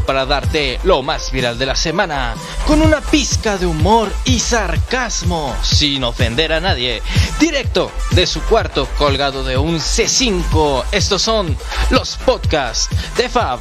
[0.00, 2.34] para darte lo más viral de la semana,
[2.66, 7.02] con una pizca de humor y sarcasmo, sin ofender a nadie,
[7.38, 10.84] directo de su cuarto colgado de un C5.
[10.92, 11.56] Estos son
[11.90, 13.60] los podcasts de Fab.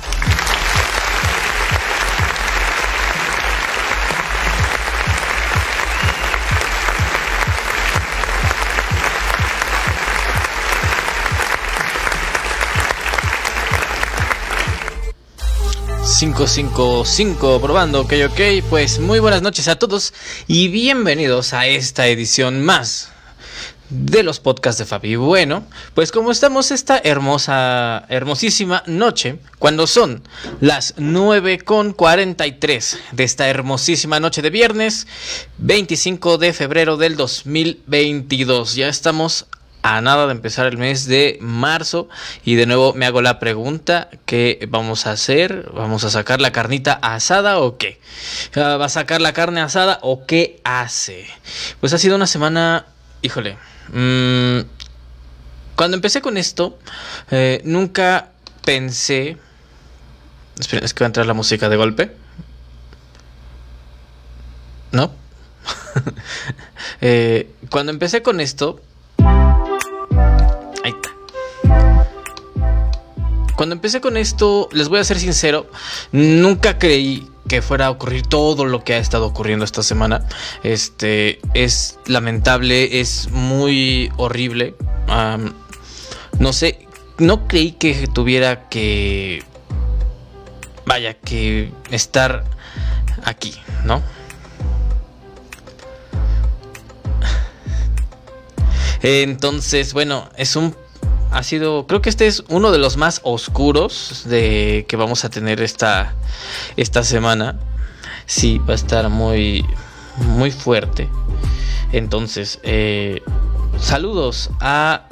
[16.22, 18.63] 555 probando, ok, ok.
[18.70, 20.13] Pues muy buenas noches a todos
[20.45, 23.09] y bienvenidos a esta edición más
[23.89, 25.16] de los podcasts de Fabi.
[25.16, 25.63] Bueno,
[25.95, 30.21] pues como estamos esta hermosa, hermosísima noche, cuando son
[30.59, 35.08] las 9 con 43 de esta hermosísima noche de viernes,
[35.58, 38.75] 25 de febrero del 2022.
[38.75, 39.47] Ya estamos
[39.84, 42.08] a nada de empezar el mes de marzo
[42.45, 45.70] y de nuevo me hago la pregunta ¿qué vamos a hacer?
[45.73, 47.99] ¿Vamos a sacar la carnita asada o qué?
[48.55, 51.25] Ah, ¿Va a sacar la carne asada o qué hace?
[51.80, 52.86] Pues ha sido una semana,
[53.22, 53.58] híjole,
[53.89, 54.59] mm,
[55.75, 56.77] cuando empecé con esto
[57.31, 58.30] eh, nunca
[58.64, 59.38] pensé...
[60.59, 62.16] Esperen, es que va a entrar la música de golpe.
[64.92, 65.11] ¿No?
[67.00, 68.81] Eh, cuando empecé con esto
[73.62, 75.70] Cuando empecé con esto, les voy a ser sincero,
[76.12, 80.28] nunca creí que fuera a ocurrir todo lo que ha estado ocurriendo esta semana.
[80.64, 84.73] Este es lamentable, es muy horrible.
[86.39, 86.88] no sé,
[87.20, 89.44] no creí que tuviera que
[90.88, 92.44] vaya que estar
[93.23, 93.54] aquí,
[93.86, 94.02] ¿no?
[99.04, 100.76] Entonces, bueno, es un
[101.31, 105.29] ha sido, creo que este es uno de los más oscuros de que vamos a
[105.29, 106.13] tener esta
[106.77, 107.57] esta semana.
[108.25, 109.65] Sí, va a estar muy
[110.17, 111.09] muy fuerte.
[111.91, 113.21] Entonces, eh,
[113.79, 115.08] saludos a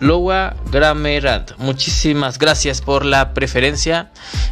[0.00, 1.56] Loa Gramerad.
[1.58, 4.10] Muchísimas gracias por la preferencia.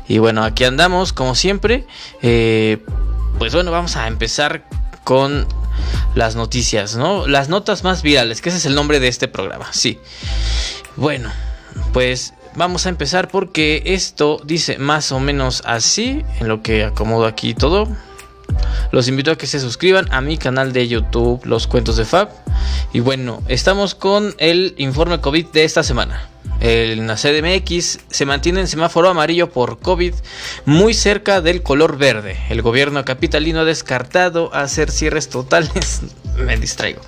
[0.08, 1.86] Y bueno, aquí andamos como siempre.
[2.22, 2.84] Eh,
[3.38, 4.64] pues bueno, vamos a empezar
[5.04, 5.46] con
[6.14, 7.26] las noticias, ¿no?
[7.26, 9.98] Las notas más virales, que ese es el nombre de este programa, sí.
[10.96, 11.30] Bueno,
[11.92, 17.26] pues vamos a empezar porque esto dice más o menos así, en lo que acomodo
[17.26, 17.88] aquí todo.
[18.90, 22.28] Los invito a que se suscriban a mi canal de YouTube, Los Cuentos de Fab.
[22.92, 26.28] Y bueno, estamos con el informe COVID de esta semana.
[26.60, 30.14] En la CDMX se mantiene en semáforo amarillo por COVID
[30.66, 32.36] muy cerca del color verde.
[32.50, 36.02] El gobierno capitalino ha descartado hacer cierres totales.
[36.36, 37.00] Me distraigo.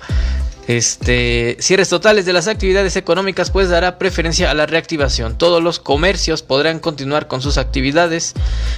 [0.67, 5.37] Este, cierres totales de las actividades económicas pues dará preferencia a la reactivación.
[5.37, 8.33] Todos los comercios podrán continuar con sus actividades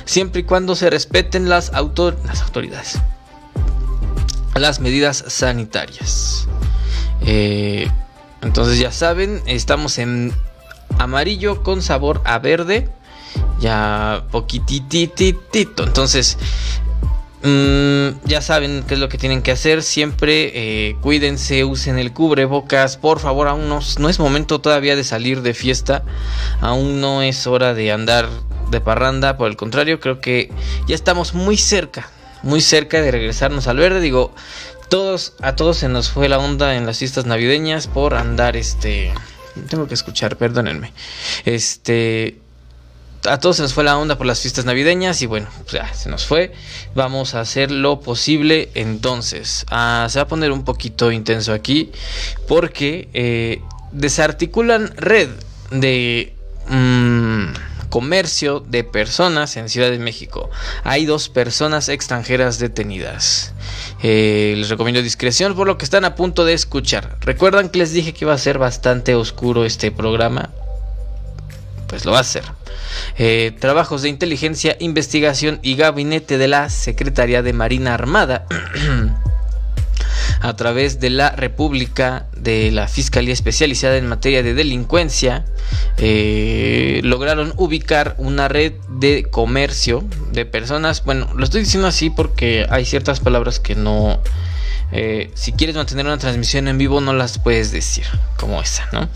[0.05, 2.99] siempre y cuando se respeten las, las autoridades.
[4.55, 6.47] Las medidas sanitarias.
[7.25, 7.89] Eh,
[8.41, 10.33] entonces ya saben, estamos en
[10.97, 12.89] amarillo con sabor a verde.
[13.59, 15.83] Ya poquitititito.
[15.83, 16.37] Entonces,
[17.43, 19.83] mm, ya saben qué es lo que tienen que hacer.
[19.83, 22.97] Siempre eh, cuídense, usen el cubrebocas.
[22.97, 26.03] Por favor, aún no, no es momento todavía de salir de fiesta.
[26.61, 28.27] Aún no es hora de andar
[28.71, 29.37] de parranda.
[29.37, 30.51] Por el contrario, creo que
[30.87, 32.09] ya estamos muy cerca.
[32.43, 33.99] Muy cerca de regresarnos al verde.
[33.99, 34.33] Digo,
[34.89, 39.11] todos, a todos se nos fue la onda en las fiestas navideñas por andar este
[39.69, 40.93] tengo que escuchar, perdónenme.
[41.45, 42.37] Este.
[43.27, 45.93] A todos se nos fue la onda por las fiestas navideñas y bueno, pues ya
[45.93, 46.53] se nos fue.
[46.95, 49.65] Vamos a hacer lo posible entonces.
[49.69, 51.91] Ah, se va a poner un poquito intenso aquí
[52.47, 53.61] porque eh,
[53.91, 55.29] desarticulan red
[55.71, 56.33] de...
[56.69, 57.47] Mmm,
[57.89, 60.49] comercio de personas en Ciudad de México.
[60.83, 63.53] Hay dos personas extranjeras detenidas.
[64.03, 67.17] Eh, les recomiendo discreción por lo que están a punto de escuchar.
[67.21, 70.49] ¿Recuerdan que les dije que iba a ser bastante oscuro este programa?
[71.87, 72.43] Pues lo va a ser.
[73.17, 78.45] Eh, trabajos de inteligencia, investigación y gabinete de la Secretaría de Marina Armada
[80.41, 85.45] a través de la República de la Fiscalía Especializada en Materia de Delincuencia,
[85.97, 91.03] eh, lograron ubicar una red de comercio de personas.
[91.03, 94.19] Bueno, lo estoy diciendo así porque hay ciertas palabras que no
[94.91, 98.05] Eh, si quieres mantener una transmisión en vivo, no las puedes decir,
[98.37, 99.09] como esa, ¿no?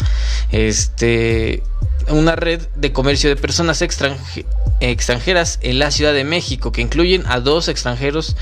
[0.52, 1.64] Este,
[2.10, 7.40] una red de comercio de personas extranjeras en la Ciudad de México, que incluyen a
[7.40, 8.36] dos extranjeros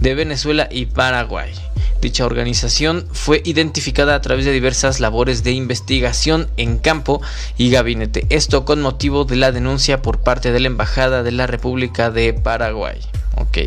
[0.00, 1.52] de Venezuela y Paraguay.
[2.00, 7.22] Dicha organización fue identificada a través de diversas labores de investigación en campo
[7.56, 11.46] y gabinete, esto con motivo de la denuncia por parte de la Embajada de la
[11.46, 13.00] República de Paraguay.
[13.36, 13.58] Ok.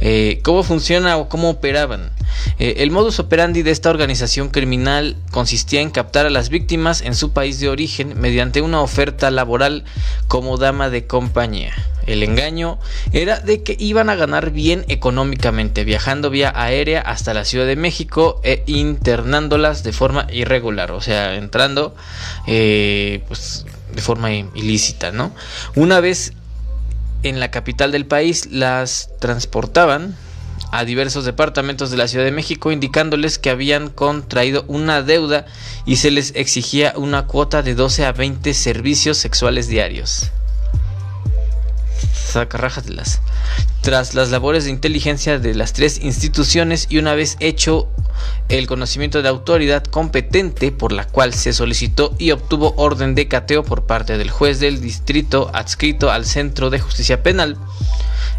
[0.00, 2.10] Eh, ¿Cómo funciona o cómo operaban?
[2.58, 7.14] Eh, el modus operandi de esta organización criminal consistía en captar a las víctimas en
[7.14, 9.84] su país de origen mediante una oferta laboral
[10.26, 11.72] como dama de compañía.
[12.06, 12.78] El engaño
[13.12, 17.76] era de que iban a ganar bien económicamente, viajando vía aérea hasta la Ciudad de
[17.76, 21.94] México e internándolas de forma irregular, o sea, entrando
[22.46, 25.32] eh, pues, de forma ilícita, ¿no?
[25.74, 26.32] Una vez
[27.22, 30.16] en la capital del país las transportaban
[30.72, 35.46] a diversos departamentos de la Ciudad de México indicándoles que habían contraído una deuda
[35.84, 40.30] y se les exigía una cuota de 12 a 20 servicios sexuales diarios.
[42.34, 43.20] Las
[43.82, 47.88] Tras las labores de inteligencia de las tres instituciones y una vez hecho
[48.48, 53.62] el conocimiento de autoridad competente por la cual se solicitó y obtuvo orden de cateo
[53.62, 57.56] por parte del juez del distrito adscrito al Centro de Justicia Penal,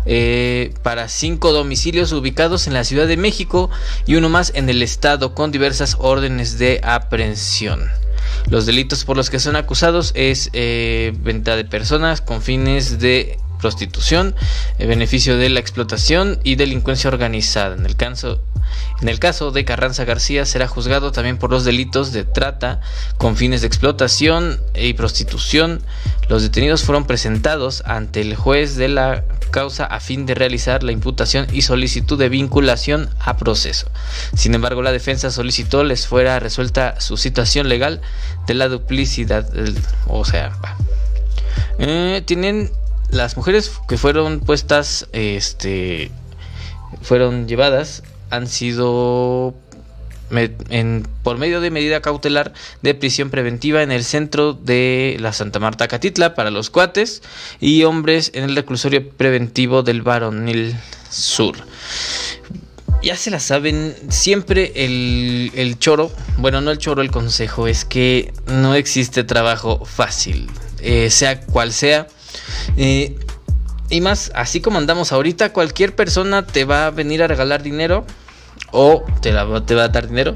[0.05, 3.69] eh, para cinco domicilios ubicados en la Ciudad de México
[4.05, 7.89] y uno más en el estado con diversas órdenes de aprehensión.
[8.49, 13.37] Los delitos por los que son acusados es eh, venta de personas con fines de
[13.59, 14.35] prostitución,
[14.79, 17.75] eh, beneficio de la explotación y delincuencia organizada.
[17.75, 18.39] En el caso
[19.01, 22.81] en el caso de Carranza García será juzgado también por los delitos de trata
[23.17, 25.81] con fines de explotación y prostitución.
[26.29, 30.91] Los detenidos fueron presentados ante el juez de la causa a fin de realizar la
[30.91, 33.87] imputación y solicitud de vinculación a proceso.
[34.35, 38.01] Sin embargo, la defensa solicitó les fuera resuelta su situación legal
[38.47, 39.47] de la duplicidad,
[40.07, 40.57] o sea,
[41.79, 42.71] eh, tienen
[43.09, 46.11] las mujeres que fueron puestas, este,
[47.01, 49.55] fueron llevadas han sido
[51.23, 55.87] por medio de medida cautelar de prisión preventiva en el centro de la Santa Marta
[55.87, 57.21] Catitla para los cuates
[57.61, 60.75] y hombres en el reclusorio preventivo del Baronil
[61.09, 61.55] Sur.
[63.03, 68.33] Ya se la saben, siempre el, choro, bueno, no el choro, el consejo es que
[68.47, 70.49] no existe trabajo fácil,
[70.81, 72.07] eh, sea cual sea.
[72.75, 73.17] Eh,
[73.89, 78.05] y más, así como andamos ahorita, cualquier persona te va a venir a regalar dinero
[78.71, 79.31] o te,
[79.65, 80.35] te va a dar dinero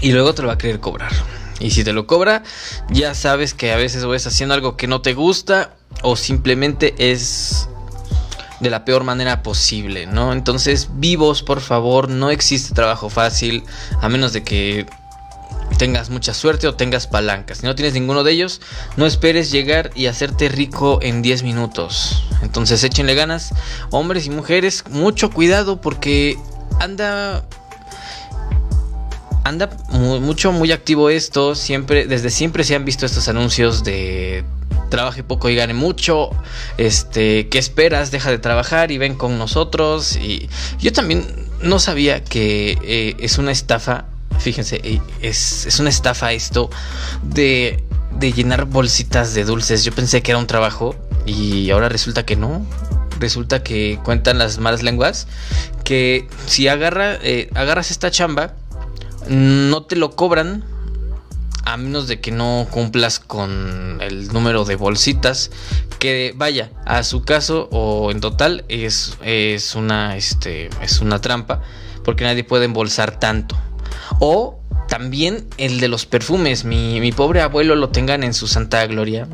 [0.00, 1.12] y luego te lo va a querer cobrar.
[1.60, 2.42] Y si te lo cobra,
[2.90, 7.68] ya sabes que a veces vas haciendo algo que no te gusta o simplemente es
[8.60, 10.32] de la peor manera posible, ¿no?
[10.32, 13.64] Entonces, vivos, por favor, no existe trabajo fácil,
[14.00, 14.86] a menos de que
[15.78, 17.58] tengas mucha suerte o tengas palancas.
[17.58, 18.60] Si no tienes ninguno de ellos,
[18.96, 22.24] no esperes llegar y hacerte rico en 10 minutos.
[22.42, 23.54] Entonces échenle ganas,
[23.90, 26.36] hombres y mujeres, mucho cuidado porque
[26.80, 27.44] anda
[29.44, 34.44] anda mucho muy activo esto, siempre desde siempre se han visto estos anuncios de
[34.90, 36.30] trabaje poco y gane mucho,
[36.76, 38.10] este, ¿qué esperas?
[38.10, 41.24] Deja de trabajar y ven con nosotros y yo también
[41.62, 44.06] no sabía que eh, es una estafa
[44.40, 46.70] Fíjense, eh, es, es una estafa esto
[47.22, 47.84] de,
[48.18, 49.84] de llenar bolsitas de dulces.
[49.84, 50.96] Yo pensé que era un trabajo
[51.26, 52.64] y ahora resulta que no
[53.20, 55.28] resulta que cuentan las malas lenguas
[55.84, 58.54] que si agarra, eh, agarras esta chamba,
[59.28, 60.64] no te lo cobran
[61.64, 65.50] a menos de que no cumplas con el número de bolsitas
[65.98, 71.60] que vaya a su caso o en total es, es una este es una trampa
[72.02, 73.56] porque nadie puede embolsar tanto
[74.18, 76.64] o también el de los perfumes.
[76.64, 79.28] Mi, pobre abuelo lo tengan en su santa gloria.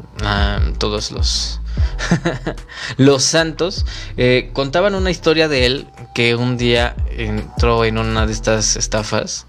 [0.78, 1.60] Todos los,
[2.98, 3.86] los santos.
[4.16, 9.46] Eh, contaban una historia de él que un día entró en una de estas estafas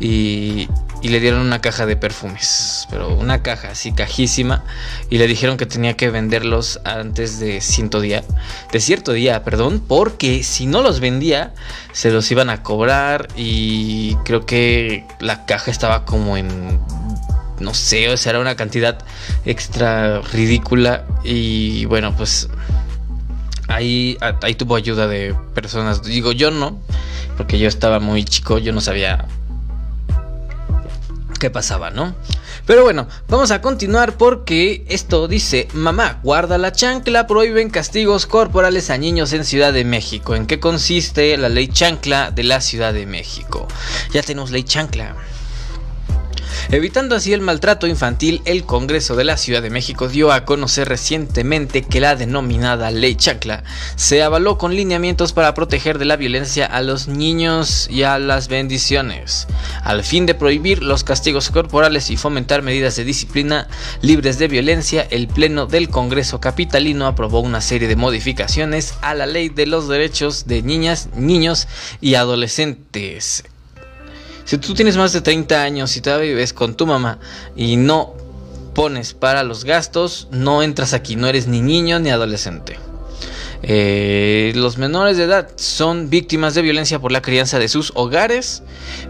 [0.00, 0.68] y,
[1.02, 4.64] y le dieron una caja de perfumes, pero una caja así cajísima
[5.10, 8.24] y le dijeron que tenía que venderlos antes de cierto día,
[8.72, 11.54] de cierto día, perdón, porque si no los vendía
[11.92, 16.80] se los iban a cobrar y creo que la caja estaba como en
[17.60, 18.98] no sé, o sea, era una cantidad
[19.44, 22.48] extra ridícula y bueno, pues
[23.68, 26.80] ahí, ahí tuvo ayuda de personas, digo yo no,
[27.36, 29.26] porque yo estaba muy chico, yo no sabía
[31.38, 32.14] qué pasaba, ¿no?
[32.66, 38.90] Pero bueno, vamos a continuar porque esto dice, mamá, guarda la chancla, prohíben castigos corporales
[38.90, 40.34] a niños en Ciudad de México.
[40.34, 43.66] ¿En qué consiste la ley chancla de la Ciudad de México?
[44.12, 45.16] Ya tenemos ley chancla.
[46.70, 50.88] Evitando así el maltrato infantil, el Congreso de la Ciudad de México dio a conocer
[50.88, 53.64] recientemente que la denominada Ley Chacla
[53.96, 58.48] se avaló con lineamientos para proteger de la violencia a los niños y a las
[58.48, 59.46] bendiciones,
[59.82, 63.68] al fin de prohibir los castigos corporales y fomentar medidas de disciplina
[64.02, 65.06] libres de violencia.
[65.10, 69.88] El Pleno del Congreso Capitalino aprobó una serie de modificaciones a la Ley de los
[69.88, 71.66] Derechos de Niñas, Niños
[72.00, 73.44] y Adolescentes
[74.48, 77.18] si tú tienes más de 30 años y todavía vives con tu mamá
[77.54, 78.14] y no
[78.74, 82.78] pones para los gastos, no entras aquí, no eres ni niño ni adolescente.
[83.62, 88.62] Eh, los menores de edad son víctimas de violencia por la crianza de sus hogares.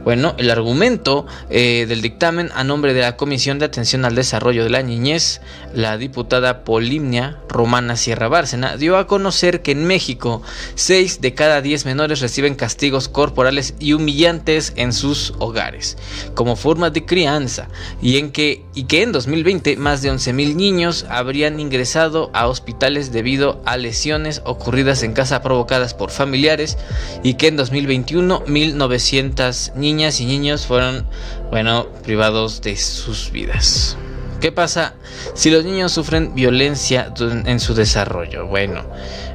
[0.05, 4.65] Bueno, el argumento eh, del dictamen a nombre de la Comisión de Atención al Desarrollo
[4.65, 5.41] de la Niñez,
[5.75, 10.43] la diputada Polimnia Romana Sierra Bárcena, dio a conocer que en México
[10.77, 15.99] 6 de cada 10 menores reciben castigos corporales y humillantes en sus hogares,
[16.35, 17.69] como forma de crianza,
[18.01, 23.13] y, en que, y que en 2020 más de 11.000 niños habrían ingresado a hospitales
[23.13, 26.79] debido a lesiones ocurridas en casa provocadas por familiares
[27.23, 31.07] y que en 2021 1900 niñas y niños fueron,
[31.51, 33.97] bueno, privados de sus vidas.
[34.41, 34.95] ¿Qué pasa
[35.35, 38.47] si los niños sufren violencia en su desarrollo?
[38.47, 38.85] Bueno,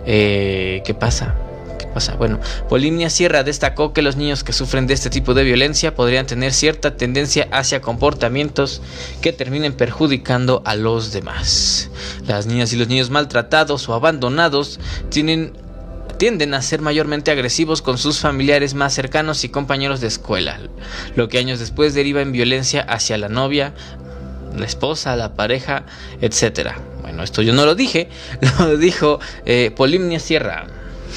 [0.05, 1.35] eh, ¿qué pasa?
[2.17, 6.25] Bueno, Polimnia Sierra destacó que los niños que sufren de este tipo de violencia podrían
[6.25, 8.81] tener cierta tendencia hacia comportamientos
[9.21, 11.89] que terminen perjudicando a los demás.
[12.27, 15.53] Las niñas y los niños maltratados o abandonados tienen
[16.17, 20.59] tienden a ser mayormente agresivos con sus familiares más cercanos y compañeros de escuela,
[21.15, 23.73] lo que años después deriva en violencia hacia la novia,
[24.55, 25.85] la esposa, la pareja,
[26.21, 26.71] etc.
[27.01, 28.09] Bueno, esto yo no lo dije,
[28.59, 30.67] lo dijo eh, Polimnia Sierra.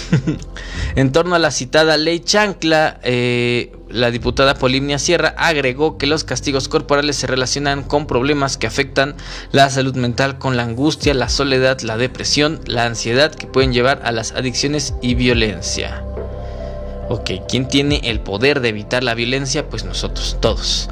[0.97, 6.25] en torno a la citada ley Chancla, eh, la diputada Polimnia Sierra agregó que los
[6.25, 9.15] castigos corporales se relacionan con problemas que afectan
[9.53, 14.01] la salud mental con la angustia, la soledad, la depresión, la ansiedad que pueden llevar
[14.05, 16.03] a las adicciones y violencia.
[17.09, 19.69] Ok, ¿quién tiene el poder de evitar la violencia?
[19.69, 20.89] Pues nosotros, todos.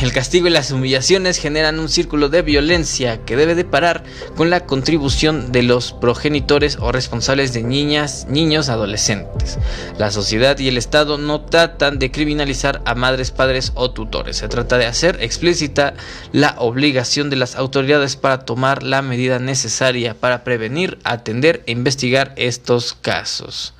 [0.00, 4.02] El castigo y las humillaciones generan un círculo de violencia que debe de parar
[4.36, 9.58] con la contribución de los progenitores o responsables de niñas, niños, adolescentes.
[9.98, 14.38] La sociedad y el Estado no tratan de criminalizar a madres, padres o tutores.
[14.38, 15.94] Se trata de hacer explícita
[16.32, 22.32] la obligación de las autoridades para tomar la medida necesaria para prevenir, atender e investigar
[22.36, 23.74] estos casos.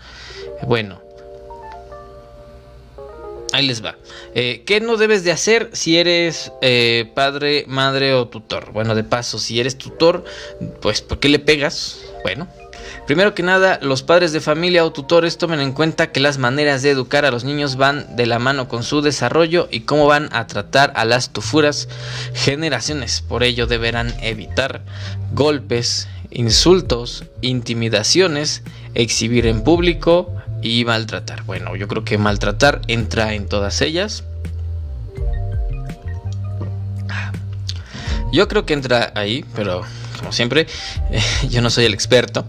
[0.66, 1.00] Bueno,
[3.52, 3.96] ahí les va.
[4.34, 8.72] Eh, ¿Qué no debes de hacer si eres eh, padre, madre o tutor?
[8.72, 10.24] Bueno, de paso, si eres tutor,
[10.80, 12.00] pues ¿por qué le pegas?
[12.22, 12.48] Bueno,
[13.06, 16.82] primero que nada, los padres de familia o tutores tomen en cuenta que las maneras
[16.82, 20.28] de educar a los niños van de la mano con su desarrollo y cómo van
[20.32, 21.88] a tratar a las tufuras
[22.34, 23.20] generaciones.
[23.20, 24.82] Por ello deberán evitar
[25.34, 28.62] golpes, insultos, intimidaciones,
[28.94, 31.42] exhibir en público, y maltratar.
[31.44, 34.24] Bueno, yo creo que maltratar entra en todas ellas.
[38.32, 39.82] Yo creo que entra ahí, pero
[40.18, 40.66] como siempre,
[41.50, 42.46] yo no soy el experto.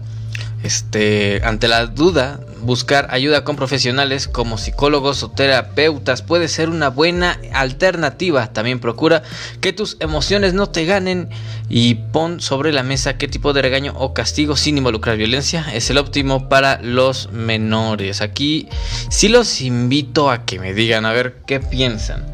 [0.64, 6.88] Este, ante la duda, buscar ayuda con profesionales como psicólogos o terapeutas puede ser una
[6.88, 8.46] buena alternativa.
[8.50, 9.22] También procura
[9.60, 11.28] que tus emociones no te ganen
[11.68, 15.90] y pon sobre la mesa qué tipo de regaño o castigo sin involucrar violencia es
[15.90, 18.22] el óptimo para los menores.
[18.22, 18.66] Aquí
[19.10, 22.24] sí los invito a que me digan a ver qué piensan.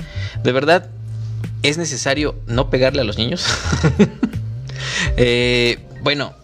[0.44, 0.88] ¿De verdad
[1.64, 3.44] es necesario no pegarle a los niños?
[5.16, 6.34] Eh, bueno,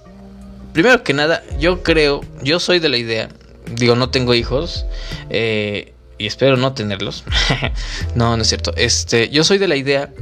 [0.76, 3.30] primero que nada, yo creo, yo soy de la idea,
[3.76, 4.84] digo, no tengo hijos,
[5.30, 7.24] eh, y espero no tenerlos.
[8.14, 8.74] no, no es cierto.
[8.76, 10.12] Este, yo soy de la idea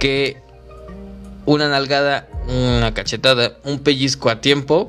[0.00, 0.38] que
[1.46, 4.88] una nalgada, una cachetada, un pellizco a tiempo,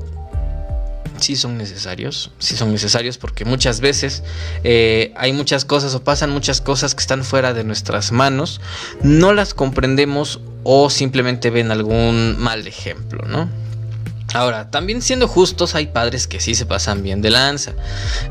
[1.17, 4.23] sí son necesarios, sí son necesarios porque muchas veces
[4.63, 8.61] eh, hay muchas cosas o pasan muchas cosas que están fuera de nuestras manos,
[9.03, 13.61] no las comprendemos o simplemente ven algún mal ejemplo, ¿no?
[14.33, 17.73] Ahora, también siendo justos, hay padres que sí se pasan bien de lanza.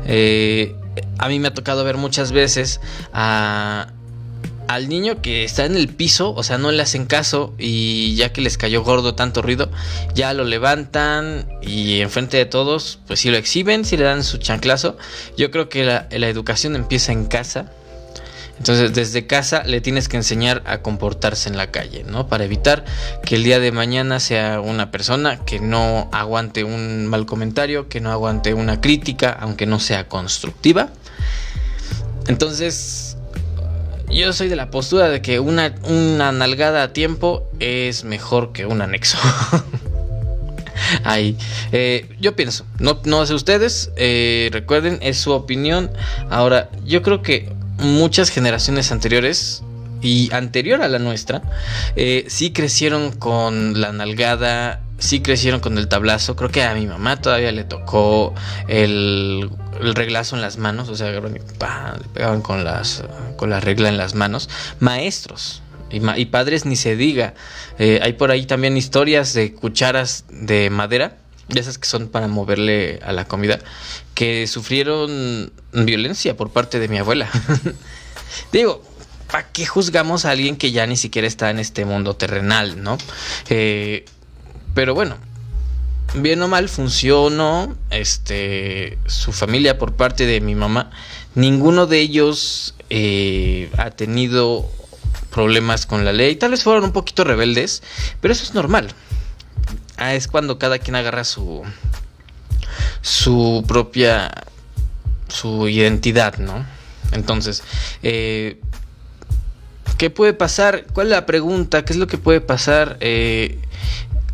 [0.05, 0.75] Eh,
[1.17, 2.81] a mí me ha tocado ver muchas veces
[3.13, 3.87] a,
[4.67, 8.33] al niño que está en el piso, o sea, no le hacen caso y ya
[8.33, 9.69] que les cayó gordo tanto ruido,
[10.13, 14.37] ya lo levantan y enfrente de todos, pues si lo exhiben, si le dan su
[14.37, 14.97] chanclazo.
[15.37, 17.71] Yo creo que la, la educación empieza en casa.
[18.63, 22.29] Entonces, desde casa le tienes que enseñar a comportarse en la calle, ¿no?
[22.29, 22.85] Para evitar
[23.25, 27.99] que el día de mañana sea una persona que no aguante un mal comentario, que
[27.99, 30.91] no aguante una crítica, aunque no sea constructiva.
[32.27, 33.17] Entonces,
[34.09, 38.65] yo soy de la postura de que una, una nalgada a tiempo es mejor que
[38.65, 39.17] un anexo.
[41.03, 41.35] Ahí.
[41.73, 45.91] Eh, yo pienso, no, no sé ustedes, eh, recuerden, es su opinión.
[46.29, 49.63] Ahora, yo creo que muchas generaciones anteriores
[50.01, 51.41] y anterior a la nuestra,
[51.95, 56.35] eh, sí crecieron con la nalgada, sí crecieron con el tablazo.
[56.35, 58.33] Creo que a mi mamá todavía le tocó
[58.67, 59.49] el,
[59.79, 61.21] reglazo en las manos, o sea, le
[62.13, 63.03] pegaban con, las,
[63.37, 64.49] con la regla en las manos.
[64.79, 67.33] Maestros, y, padres ni se diga.
[67.79, 71.17] Eh, hay por ahí también historias de cucharas de madera,
[71.53, 73.59] de esas que son para moverle a la comida,
[74.13, 77.29] que sufrieron violencia por parte de mi abuela.
[78.51, 78.83] Digo,
[79.31, 82.97] ¿para qué juzgamos a alguien que ya ni siquiera está en este mundo terrenal, no?
[83.49, 84.05] Eh,
[84.73, 85.17] pero bueno,
[86.15, 90.91] bien o mal funcionó este su familia por parte de mi mamá
[91.35, 94.69] ninguno de ellos eh, ha tenido
[95.31, 96.35] problemas con la ley.
[96.35, 97.81] Tal vez fueron un poquito rebeldes,
[98.21, 98.89] pero eso es normal.
[100.03, 101.63] Ah, es cuando cada quien agarra su
[103.01, 104.43] su propia
[105.29, 106.65] su identidad, ¿no?
[107.13, 107.63] Entonces,
[108.01, 108.59] eh,
[109.97, 110.87] ¿qué puede pasar?
[110.91, 111.85] ¿Cuál es la pregunta?
[111.85, 112.97] ¿Qué es lo que puede pasar?
[112.99, 113.59] Eh,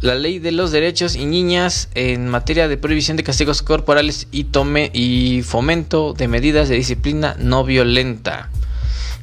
[0.02, 4.46] la ley de los derechos y niñas en materia de prohibición de castigos corporales y
[4.46, 8.50] tome y fomento de medidas de disciplina no violenta.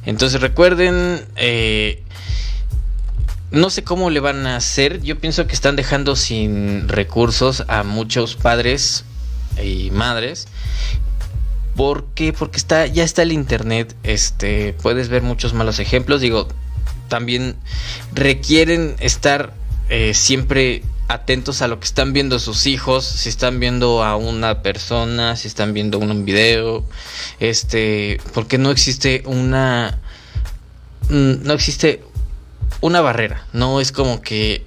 [0.05, 2.05] Entonces recuerden, eh,
[3.51, 5.01] no sé cómo le van a hacer.
[5.01, 9.05] Yo pienso que están dejando sin recursos a muchos padres
[9.63, 10.47] y madres.
[11.75, 12.33] ¿Por qué?
[12.33, 13.95] Porque está, ya está el internet.
[14.03, 16.21] Este, puedes ver muchos malos ejemplos.
[16.21, 16.47] Digo,
[17.07, 17.55] también
[18.13, 19.53] requieren estar
[19.89, 24.61] eh, siempre atentos a lo que están viendo sus hijos, si están viendo a una
[24.61, 26.83] persona, si están viendo un video,
[27.39, 29.99] este, porque no existe una,
[31.09, 32.01] mm, no existe
[32.81, 34.65] una barrera, no es como que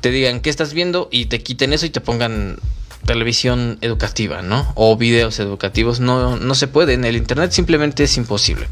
[0.00, 2.58] te digan qué estás viendo y te quiten eso y te pongan
[3.06, 4.72] televisión educativa, ¿no?
[4.74, 8.68] O videos educativos, no, no se puede, en el Internet simplemente es imposible.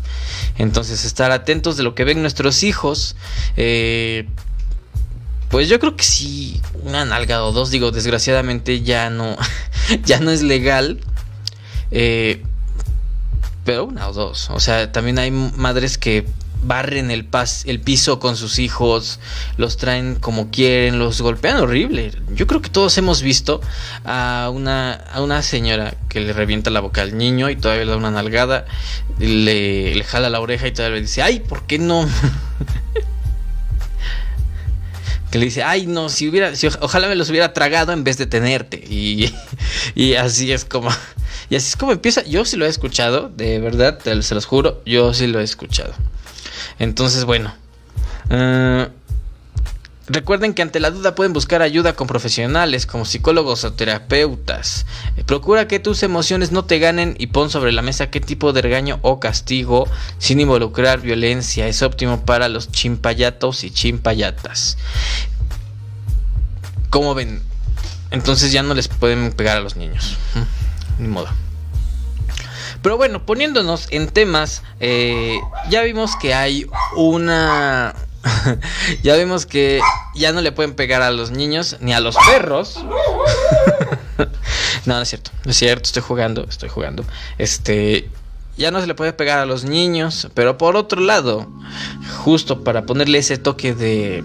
[0.59, 3.17] Entonces, estar atentos de lo que ven nuestros hijos,
[3.57, 4.29] eh,
[5.49, 9.37] pues yo creo que sí, una nalga o dos, digo, desgraciadamente ya no,
[10.05, 11.01] ya no es legal.
[11.91, 12.43] Eh,
[13.65, 14.51] pero una o dos.
[14.51, 16.27] O sea, también hay madres que
[16.63, 17.29] barren el,
[17.65, 19.21] el piso con sus hijos,
[19.57, 22.13] los traen como quieren, los golpean horrible.
[22.35, 23.61] Yo creo que todos hemos visto
[24.05, 27.91] a una, a una señora que le revienta la boca al niño y todavía le
[27.93, 28.67] da una nalgada,
[29.19, 32.09] le, le jala la oreja y todavía le dice, ay, ¿por qué no?
[35.31, 38.27] que le dice, ay, no, si hubiera, ojalá me los hubiera tragado en vez de
[38.27, 38.83] tenerte.
[38.89, 39.33] Y,
[39.95, 40.91] y, así es como,
[41.51, 42.23] y así es como empieza.
[42.25, 45.93] Yo sí lo he escuchado, de verdad, se los juro, yo sí lo he escuchado.
[46.79, 47.55] Entonces, bueno.
[48.31, 48.89] Uh,
[50.11, 54.87] Recuerden que ante la duda pueden buscar ayuda con profesionales como psicólogos o terapeutas.
[55.19, 58.55] Eh, procura que tus emociones no te ganen y pon sobre la mesa qué tipo
[58.55, 64.79] de regaño o castigo sin involucrar violencia es óptimo para los chimpayatos y chimpayatas.
[66.89, 67.43] Como ven?
[68.11, 70.17] Entonces ya no les pueden pegar a los niños.
[70.99, 71.29] Ni modo.
[72.83, 75.39] Pero bueno, poniéndonos en temas, eh,
[75.69, 77.95] ya vimos que hay una
[79.03, 79.81] ya vemos que
[80.15, 82.77] ya no le pueden pegar a los niños ni a los perros.
[84.87, 85.31] no, no es cierto.
[85.45, 87.05] No es cierto, estoy jugando, estoy jugando.
[87.39, 88.11] Este,
[88.57, 91.47] ya no se le puede pegar a los niños, pero por otro lado,
[92.25, 94.25] justo para ponerle ese toque de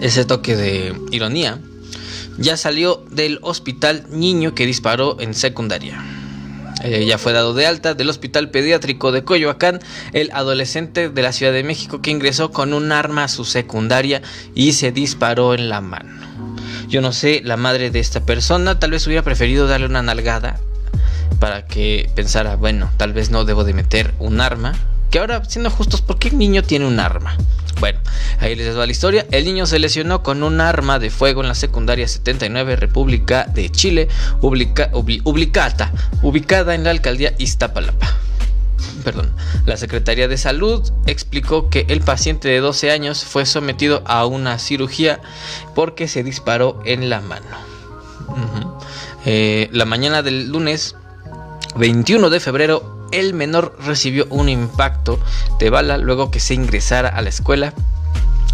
[0.00, 1.60] ese toque de ironía,
[2.38, 6.02] ya salió del hospital niño que disparó en secundaria.
[6.82, 9.80] Eh, ya fue dado de alta del Hospital Pediátrico de Coyoacán
[10.12, 14.22] el adolescente de la Ciudad de México que ingresó con un arma a su secundaria
[14.54, 16.10] y se disparó en la mano.
[16.88, 20.60] Yo no sé, la madre de esta persona tal vez hubiera preferido darle una nalgada
[21.40, 24.74] para que pensara, bueno, tal vez no debo de meter un arma.
[25.10, 27.36] Que ahora, siendo justos, ¿por qué el niño tiene un arma?
[27.80, 28.00] Bueno,
[28.40, 29.26] ahí les va la historia.
[29.30, 33.70] El niño se lesionó con un arma de fuego en la secundaria 79 República de
[33.70, 34.08] Chile,
[34.40, 35.92] ubicada,
[36.22, 38.16] ubicada en la alcaldía Iztapalapa.
[39.04, 39.32] Perdón.
[39.64, 44.58] La Secretaría de Salud explicó que el paciente de 12 años fue sometido a una
[44.58, 45.20] cirugía
[45.74, 47.46] porque se disparó en la mano.
[49.24, 50.96] Eh, la mañana del lunes
[51.76, 55.18] 21 de febrero el menor recibió un impacto
[55.58, 57.72] de bala luego que se ingresara a la escuela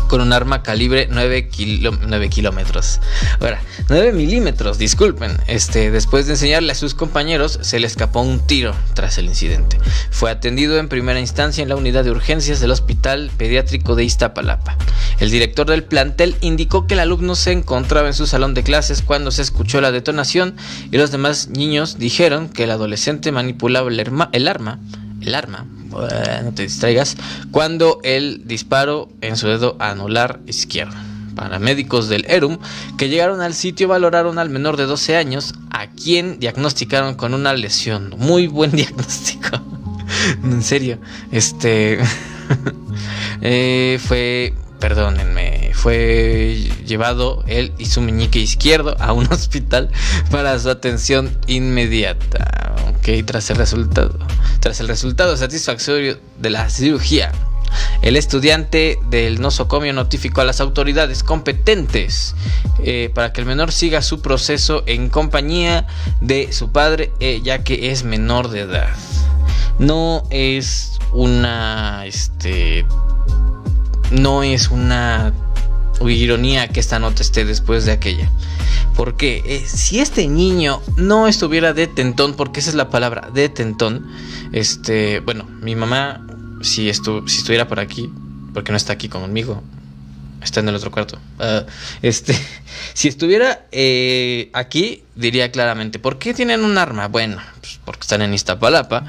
[0.04, 3.00] con un arma calibre 9, kilómetros.
[3.40, 5.38] Ahora, 9 milímetros, disculpen.
[5.46, 9.78] Este, después de enseñarle a sus compañeros, se le escapó un tiro tras el incidente.
[10.10, 14.76] Fue atendido en primera instancia en la unidad de urgencias del Hospital Pediátrico de Iztapalapa.
[15.20, 19.02] El director del plantel indicó que el alumno se encontraba en su salón de clases
[19.02, 20.56] cuando se escuchó la detonación
[20.90, 24.80] y los demás niños dijeron que el adolescente manipulaba el arma
[25.26, 25.66] el arma,
[26.42, 27.16] no te distraigas,
[27.50, 30.94] cuando el disparo en su dedo anular izquierdo.
[31.34, 32.58] Paramédicos del ERUM
[32.96, 37.52] que llegaron al sitio valoraron al menor de 12 años a quien diagnosticaron con una
[37.54, 38.14] lesión.
[38.18, 39.48] Muy buen diagnóstico.
[40.44, 40.98] en serio,
[41.32, 41.98] este
[43.40, 46.56] eh, fue perdónenme, fue
[46.87, 49.90] llevado él y su meñique izquierdo a un hospital
[50.30, 52.74] para su atención inmediata.
[52.96, 54.18] Ok, tras el resultado,
[54.60, 57.32] tras el resultado satisfactorio de la cirugía,
[58.02, 62.34] el estudiante del nosocomio notificó a las autoridades competentes
[62.82, 65.87] eh, para que el menor siga su proceso en compañía
[66.20, 68.94] de su padre, eh, ya que es menor de edad.
[69.78, 72.87] No es una este,
[74.10, 75.32] no es una
[76.09, 78.30] ironía que esta nota esté después de aquella.
[78.96, 84.07] Porque eh, si este niño no estuviera detentón, porque esa es la palabra, detentón,
[84.52, 86.26] este, bueno, mi mamá,
[86.62, 88.11] si, estu si estuviera por aquí,
[88.52, 89.62] porque no está aquí conmigo,
[90.42, 91.64] está en el otro cuarto, ah,
[92.02, 92.38] este,
[92.94, 97.09] si estuviera eh, aquí, diría claramente, ¿por qué tienen un arma?
[97.09, 99.04] Bueno, pues porque están en Iztapalapa.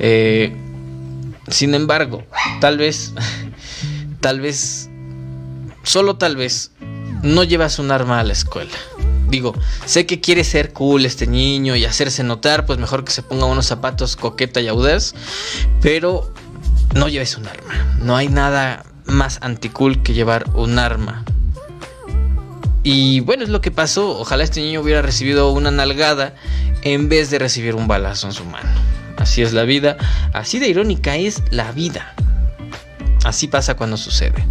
[0.00, 0.54] Eh,
[1.48, 2.24] sin embargo,
[2.60, 3.12] tal vez
[4.20, 4.89] tal vez,
[5.90, 6.70] solo tal vez,
[7.24, 8.70] no llevas un arma a la escuela.
[9.28, 9.54] Digo,
[9.86, 13.46] sé que quiere ser cool este niño y hacerse notar, pues mejor que se ponga
[13.46, 15.14] unos zapatos coqueta y audaz,
[15.80, 16.32] pero
[16.94, 17.96] no lleves un arma.
[18.00, 21.24] No hay nada más anticool que llevar un arma.
[22.84, 24.16] Y bueno, es lo que pasó.
[24.20, 26.36] Ojalá este niño hubiera recibido una nalgada
[26.82, 28.70] en vez de recibir un balazo en su mano.
[29.16, 29.96] Así es la vida,
[30.32, 32.14] así de irónica es la vida.
[33.24, 34.46] Así pasa cuando sucede.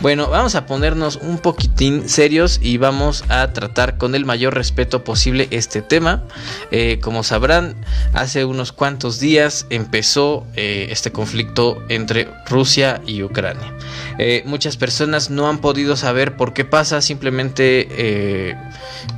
[0.00, 5.04] Bueno, vamos a ponernos un poquitín serios y vamos a tratar con el mayor respeto
[5.04, 6.24] posible este tema.
[6.70, 7.76] Eh, como sabrán,
[8.14, 13.74] hace unos cuantos días empezó eh, este conflicto entre Rusia y Ucrania.
[14.18, 18.56] Eh, muchas personas no han podido saber por qué pasa, simplemente,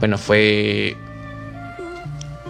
[0.01, 0.97] bueno, fue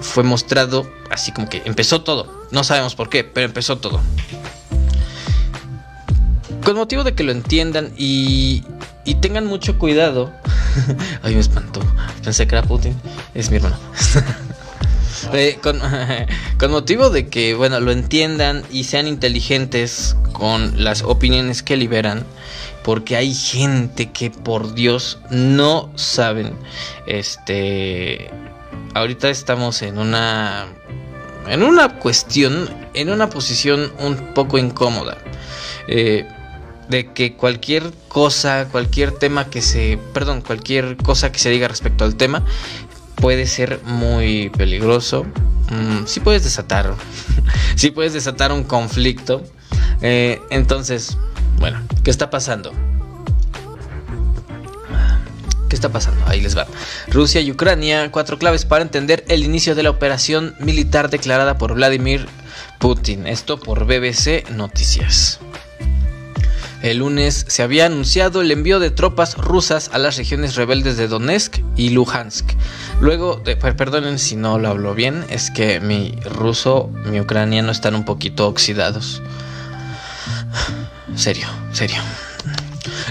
[0.00, 2.46] fue mostrado así como que empezó todo.
[2.50, 4.00] No sabemos por qué, pero empezó todo.
[6.66, 8.64] Con motivo de que lo entiendan y,
[9.04, 10.32] y tengan mucho cuidado.
[11.22, 11.78] Ay, me espantó.
[12.24, 13.00] Pensé que era Putin.
[13.34, 13.78] Es mi hermano.
[15.32, 15.80] Eh, con,
[16.58, 22.24] con, motivo de que, bueno, lo entiendan y sean inteligentes con las opiniones que liberan.
[22.84, 26.52] Porque hay gente que, por Dios, no saben.
[27.06, 28.30] Este.
[28.94, 30.66] Ahorita estamos en una.
[31.48, 32.68] En una cuestión.
[32.92, 35.16] En una posición un poco incómoda.
[35.88, 36.26] Eh,
[36.88, 42.04] de que cualquier cosa, cualquier tema que se, perdón, cualquier cosa que se diga respecto
[42.04, 42.44] al tema
[43.16, 45.24] puede ser muy peligroso.
[45.70, 46.94] Mm, sí puedes desatar,
[47.76, 49.42] sí puedes desatar un conflicto.
[50.02, 51.16] Eh, entonces,
[51.58, 52.72] bueno, ¿qué está pasando?
[55.68, 56.24] ¿Qué está pasando?
[56.26, 56.66] Ahí les va.
[57.08, 61.74] Rusia y Ucrania, cuatro claves para entender el inicio de la operación militar declarada por
[61.74, 62.28] Vladimir
[62.78, 63.26] Putin.
[63.26, 65.40] Esto por BBC Noticias.
[66.82, 71.08] El lunes se había anunciado el envío de tropas rusas a las regiones rebeldes de
[71.08, 72.52] Donetsk y Luhansk.
[73.00, 77.94] Luego, de, perdonen si no lo hablo bien, es que mi ruso, mi ucraniano están
[77.94, 79.22] un poquito oxidados.
[81.14, 82.02] Serio, serio.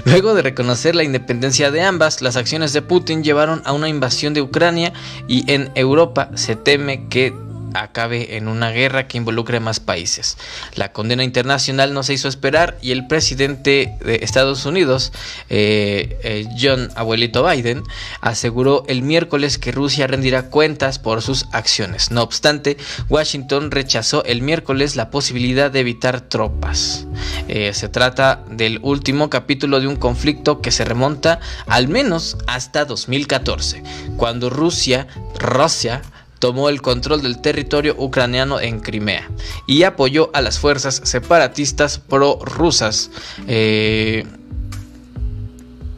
[0.05, 4.33] Luego de reconocer la independencia de ambas, las acciones de Putin llevaron a una invasión
[4.33, 4.93] de Ucrania
[5.27, 7.33] y en Europa se teme que
[7.73, 10.37] acabe en una guerra que involucre más países.
[10.75, 15.11] La condena internacional no se hizo esperar y el presidente de Estados Unidos,
[15.49, 17.83] eh, eh, John Abuelito Biden,
[18.21, 22.11] aseguró el miércoles que Rusia rendirá cuentas por sus acciones.
[22.11, 22.77] No obstante,
[23.09, 27.07] Washington rechazó el miércoles la posibilidad de evitar tropas.
[27.47, 32.85] Eh, se trata del último capítulo de un conflicto que se remonta al menos hasta
[32.85, 33.83] 2014,
[34.17, 36.01] cuando Rusia, Rusia
[36.45, 39.31] tomó el control del territorio ucraniano en Crimea
[39.65, 43.09] y apoyó a las fuerzas separatistas prorrusas
[43.47, 44.25] eh,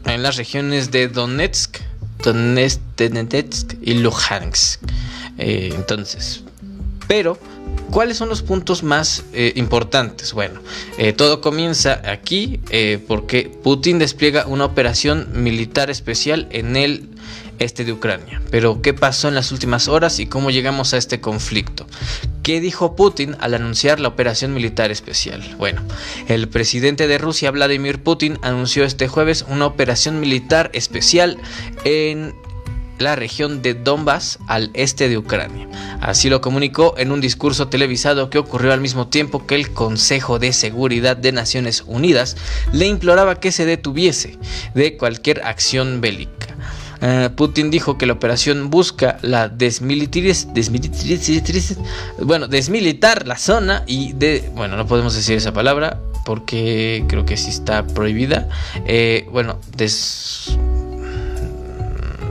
[0.06, 1.80] en las regiones de Donetsk,
[2.24, 4.80] Donetsk, y Luhansk.
[5.36, 6.44] Eh, entonces,
[7.06, 7.38] pero
[7.90, 10.34] ¿Cuáles son los puntos más eh, importantes?
[10.34, 10.60] Bueno,
[10.98, 12.60] eh, todo comienza aquí
[13.06, 17.08] porque Putin despliega una operación militar especial en el
[17.58, 18.40] este de Ucrania.
[18.50, 21.86] Pero, ¿qué pasó en las últimas horas y cómo llegamos a este conflicto?
[22.42, 25.42] ¿Qué dijo Putin al anunciar la operación militar especial?
[25.58, 25.82] Bueno,
[26.28, 31.36] el presidente de Rusia, Vladimir Putin, anunció este jueves una operación militar especial
[31.84, 32.34] en
[32.98, 35.68] la región de Donbass al este de Ucrania.
[36.00, 40.38] Así lo comunicó en un discurso televisado que ocurrió al mismo tiempo que el Consejo
[40.38, 42.36] de Seguridad de Naciones Unidas
[42.72, 44.38] le imploraba que se detuviese
[44.74, 46.56] de cualquier acción bélica.
[47.00, 50.48] Uh, Putin dijo que la operación busca la desmilitariz,
[52.20, 57.36] bueno, desmilitar la zona y de, bueno, no podemos decir esa palabra porque creo que
[57.36, 58.48] sí está prohibida.
[58.86, 60.58] Eh, bueno, des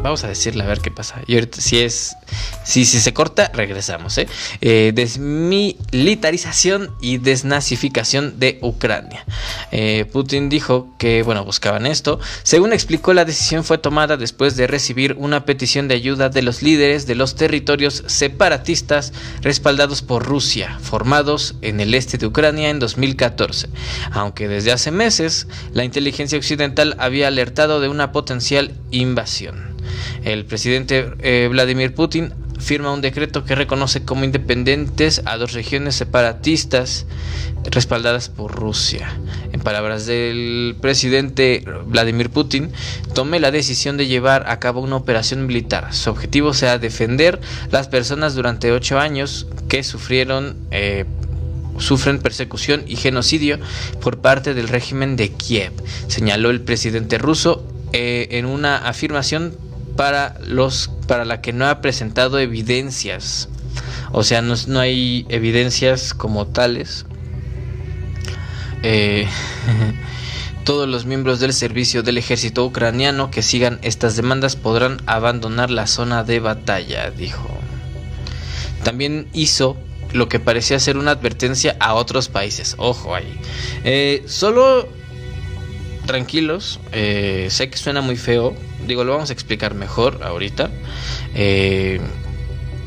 [0.07, 1.19] Vamos a decirle a ver qué pasa.
[1.51, 2.15] Si es.
[2.63, 4.17] Si, si se corta, regresamos.
[4.17, 4.25] ¿eh?
[4.61, 9.25] Eh, desmilitarización y desnazificación de Ucrania.
[9.73, 12.21] Eh, Putin dijo que, bueno, buscaban esto.
[12.43, 16.61] Según explicó, la decisión fue tomada después de recibir una petición de ayuda de los
[16.61, 22.79] líderes de los territorios separatistas respaldados por Rusia, formados en el este de Ucrania en
[22.79, 23.67] 2014.
[24.11, 29.75] Aunque desde hace meses la inteligencia occidental había alertado de una potencial invasión.
[30.23, 35.95] El presidente eh, Vladimir Putin firma un decreto que reconoce como independientes a dos regiones
[35.95, 37.05] separatistas
[37.63, 39.07] respaldadas por Rusia.
[39.51, 42.71] En palabras del presidente Vladimir Putin,
[43.13, 45.93] tomé la decisión de llevar a cabo una operación militar.
[45.93, 47.39] Su objetivo será defender
[47.71, 51.05] las personas durante ocho años que sufrieron eh,
[51.79, 53.59] sufren persecución y genocidio
[54.01, 55.73] por parte del régimen de Kiev,
[56.07, 59.55] señaló el presidente ruso eh, en una afirmación
[59.97, 63.49] para los para la que no ha presentado evidencias.
[64.13, 67.05] O sea, no, hay evidencias como tales.
[68.83, 69.27] Eh,
[70.63, 75.87] todos los miembros del servicio del ejército ucraniano que sigan estas demandas podrán abandonar la
[75.87, 77.49] zona de batalla, dijo.
[78.83, 79.77] También hizo
[80.13, 82.75] lo que parecía ser una advertencia a otros países.
[82.77, 83.37] Ojo ahí.
[83.83, 84.87] Eh, solo
[86.07, 88.55] tranquilos, eh, sé que suena muy feo,
[88.87, 90.71] digo, lo vamos a explicar mejor ahorita.
[91.35, 92.01] Eh,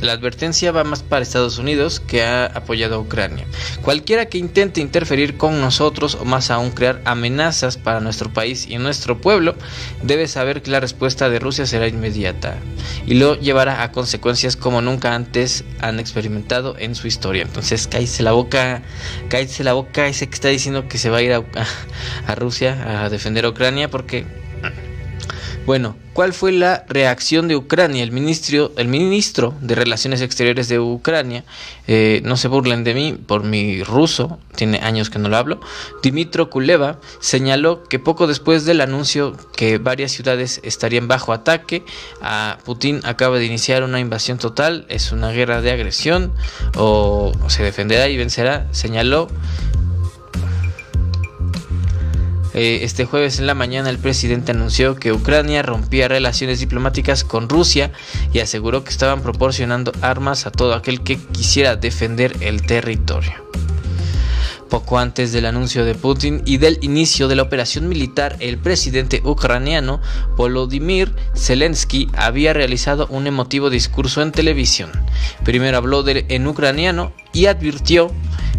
[0.01, 3.47] la advertencia va más para Estados Unidos que ha apoyado a Ucrania.
[3.83, 8.79] Cualquiera que intente interferir con nosotros o más aún crear amenazas para nuestro país y
[8.79, 9.55] nuestro pueblo
[10.03, 12.57] debe saber que la respuesta de Rusia será inmediata
[13.07, 17.43] y lo llevará a consecuencias como nunca antes han experimentado en su historia.
[17.43, 18.83] Entonces cállese la boca,
[19.29, 21.43] cállese la boca ese que está diciendo que se va a ir a,
[22.27, 24.40] a Rusia a defender a Ucrania porque
[25.71, 28.03] bueno, ¿cuál fue la reacción de Ucrania?
[28.03, 31.45] El ministro, el ministro de Relaciones Exteriores de Ucrania,
[31.87, 35.61] eh, no se burlen de mí por mi ruso, tiene años que no lo hablo,
[36.03, 41.85] Dimitro Kuleva señaló que poco después del anuncio que varias ciudades estarían bajo ataque,
[42.21, 46.33] a Putin acaba de iniciar una invasión total, es una guerra de agresión
[46.75, 49.29] o se defenderá y vencerá, señaló
[52.53, 57.49] eh, este jueves en la mañana el presidente anunció que Ucrania rompía relaciones diplomáticas con
[57.49, 57.93] Rusia
[58.33, 63.51] y aseguró que estaban proporcionando armas a todo aquel que quisiera defender el territorio.
[64.69, 69.21] Poco antes del anuncio de Putin y del inicio de la operación militar, el presidente
[69.25, 70.01] ucraniano
[70.37, 74.91] Volodymyr Zelensky había realizado un emotivo discurso en televisión.
[75.45, 78.13] Primero habló en ucraniano y advirtió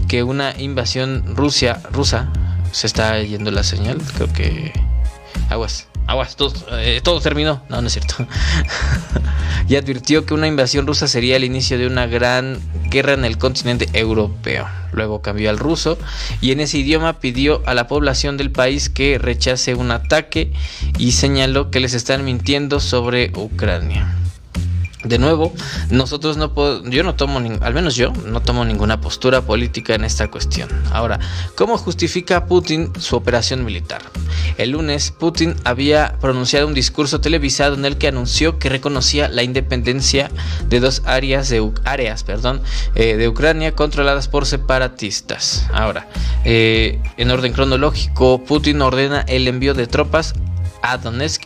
[0.10, 2.30] que una invasión rusa
[2.72, 4.00] se está yendo la señal.
[4.16, 4.74] Creo que.
[5.50, 7.62] Aguas, aguas, todo, eh, todo terminó.
[7.70, 8.16] No, no es cierto.
[9.68, 13.38] y advirtió que una invasión rusa sería el inicio de una gran guerra en el
[13.38, 14.68] continente europeo.
[14.92, 15.98] Luego cambió al ruso
[16.42, 20.52] y en ese idioma pidió a la población del país que rechace un ataque
[20.98, 24.16] y señaló que les están mintiendo sobre Ucrania.
[25.04, 25.52] De nuevo,
[25.90, 30.04] nosotros no puedo, yo no tomo, al menos yo, no tomo ninguna postura política en
[30.04, 30.70] esta cuestión.
[30.92, 31.20] Ahora,
[31.56, 34.04] ¿cómo justifica Putin su operación militar?
[34.58, 39.42] El lunes, Putin había pronunciado un discurso televisado en el que anunció que reconocía la
[39.42, 40.30] independencia
[40.68, 42.24] de dos áreas de, áreas,
[42.96, 45.66] eh, de Ucrania controladas por separatistas.
[45.74, 46.08] Ahora,
[46.46, 50.36] eh, en orden cronológico, Putin ordena el envío de tropas
[50.82, 51.00] a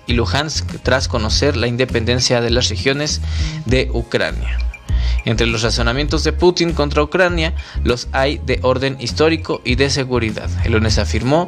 [0.08, 3.21] y Luhansk tras conocer la independencia de las regiones
[3.65, 4.58] de Ucrania.
[5.26, 10.50] Entre los razonamientos de Putin contra Ucrania los hay de orden histórico y de seguridad.
[10.63, 11.48] El lunes afirmó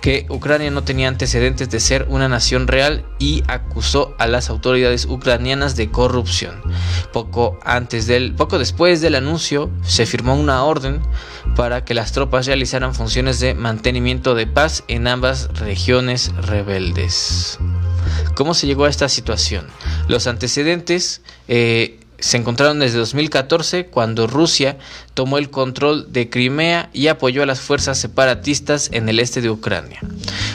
[0.00, 5.04] que Ucrania no tenía antecedentes de ser una nación real y acusó a las autoridades
[5.04, 6.62] ucranianas de corrupción.
[7.12, 11.00] Poco antes del poco después del anuncio se firmó una orden
[11.54, 17.58] para que las tropas realizaran funciones de mantenimiento de paz en ambas regiones rebeldes.
[18.34, 19.66] ¿Cómo se llegó a esta situación?
[20.08, 24.78] Los antecedentes eh, se encontraron desde 2014 cuando Rusia
[25.14, 29.50] tomó el control de Crimea y apoyó a las fuerzas separatistas en el este de
[29.50, 30.00] Ucrania.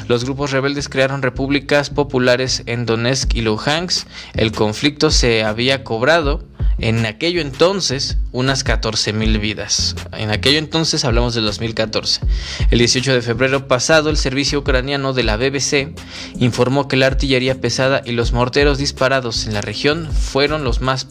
[0.08, 4.08] Los grupos rebeldes crearon repúblicas populares en Donetsk y Luhansk.
[4.34, 6.43] El conflicto se había cobrado
[6.78, 9.95] en aquello entonces unas 14.000 vidas.
[10.12, 12.21] En aquello entonces hablamos del 2014.
[12.69, 15.95] El 18 de febrero pasado el servicio ucraniano de la BBC
[16.38, 21.08] informó que la artillería pesada y los morteros disparados en la región fueron los más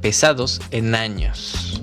[0.00, 1.80] pesados en años.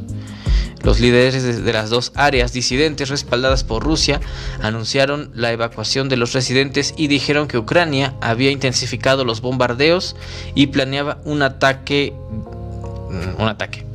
[0.84, 4.22] Los líderes de las dos áreas disidentes respaldadas por Rusia
[4.62, 10.16] anunciaron la evacuación de los residentes y dijeron que Ucrania había intensificado los bombardeos
[10.56, 12.14] y planeaba un ataque
[13.38, 13.86] un ataque.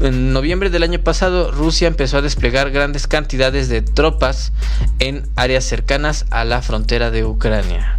[0.00, 4.52] En noviembre del año pasado, Rusia empezó a desplegar grandes cantidades de tropas
[4.98, 7.98] en áreas cercanas a la frontera de Ucrania.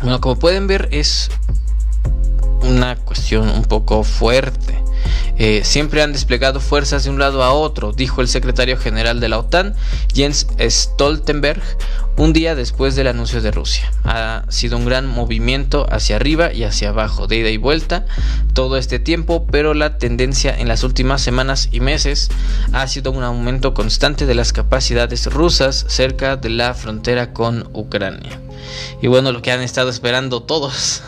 [0.00, 1.30] Bueno, como pueden ver, es
[2.62, 4.82] una cuestión un poco fuerte.
[5.38, 9.28] Eh, siempre han desplegado fuerzas de un lado a otro, dijo el secretario general de
[9.28, 9.76] la OTAN,
[10.12, 11.62] Jens Stoltenberg,
[12.16, 13.92] un día después del anuncio de Rusia.
[14.02, 18.06] Ha sido un gran movimiento hacia arriba y hacia abajo, de ida y vuelta,
[18.52, 22.28] todo este tiempo, pero la tendencia en las últimas semanas y meses
[22.72, 28.40] ha sido un aumento constante de las capacidades rusas cerca de la frontera con Ucrania.
[29.00, 31.02] Y bueno, lo que han estado esperando todos.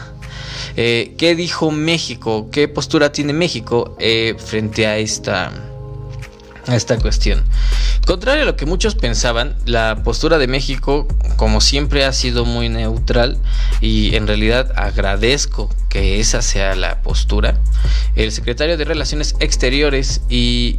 [0.83, 2.49] Eh, ¿Qué dijo México?
[2.51, 5.53] ¿Qué postura tiene México eh, frente a esta,
[6.67, 7.45] a esta cuestión?
[8.07, 12.71] Contrario a lo que muchos pensaban, la postura de México, como siempre, ha sido muy
[12.71, 13.37] neutral
[13.83, 17.61] y en realidad agradezco que esa sea la postura.
[18.15, 20.79] El secretario de Relaciones Exteriores y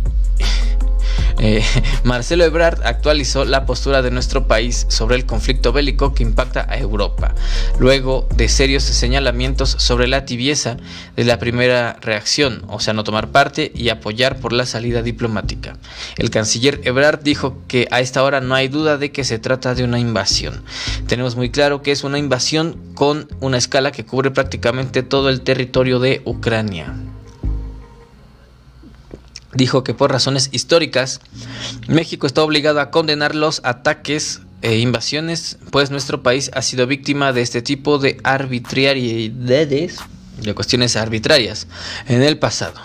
[1.39, 1.63] eh,
[2.04, 6.78] Marcelo Ebrard actualizó la postura de nuestro país sobre el conflicto bélico que impacta a
[6.78, 7.34] Europa,
[7.80, 10.78] luego de serios señalamientos sobre la tibieza
[11.15, 15.78] de la primera reacción, o sea, no tomar parte y apoyar por la salida diplomática.
[16.17, 19.76] El canciller Ebrard dijo que a esta hora no hay duda de que se trata
[19.76, 20.63] de una invasión.
[21.08, 25.41] Tenemos muy claro que es una invasión con una escala que cubre prácticamente todo el
[25.41, 26.93] territorio de Ucrania
[29.54, 31.20] dijo que por razones históricas
[31.88, 37.34] México está obligado a condenar los ataques e invasiones, pues nuestro país ha sido víctima
[37.34, 39.98] de este tipo de arbitrariedades,
[40.38, 41.68] de cuestiones arbitrarias,
[42.08, 42.80] en el pasado.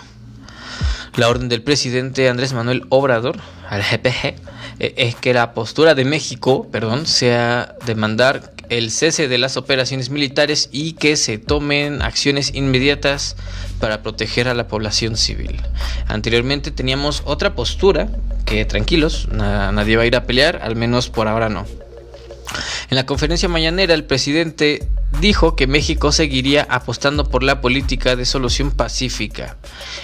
[1.15, 4.35] La orden del presidente Andrés Manuel Obrador, al GPG,
[4.79, 10.09] eh, es que la postura de México, perdón, sea demandar el cese de las operaciones
[10.09, 13.35] militares y que se tomen acciones inmediatas
[13.79, 15.61] para proteger a la población civil.
[16.07, 18.09] Anteriormente teníamos otra postura
[18.45, 21.65] que tranquilos, nadie va a ir a pelear, al menos por ahora no.
[22.89, 24.87] En la conferencia mañanera el presidente
[25.19, 29.57] dijo que México seguiría apostando por la política de solución pacífica.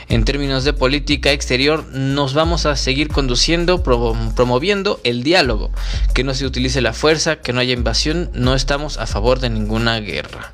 [0.10, 5.72] En términos de política exterior, nos vamos a seguir conduciendo, promoviendo el diálogo,
[6.14, 9.50] que no se utilice la fuerza, que no haya invasión, no estamos a favor de
[9.50, 10.54] ninguna guerra.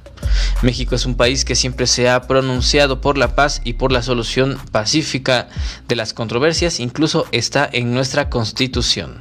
[0.62, 4.04] México es un país que siempre se ha pronunciado por la paz y por la
[4.04, 5.48] solución pacífica
[5.88, 9.18] de las controversias, incluso está en nuestra constitución.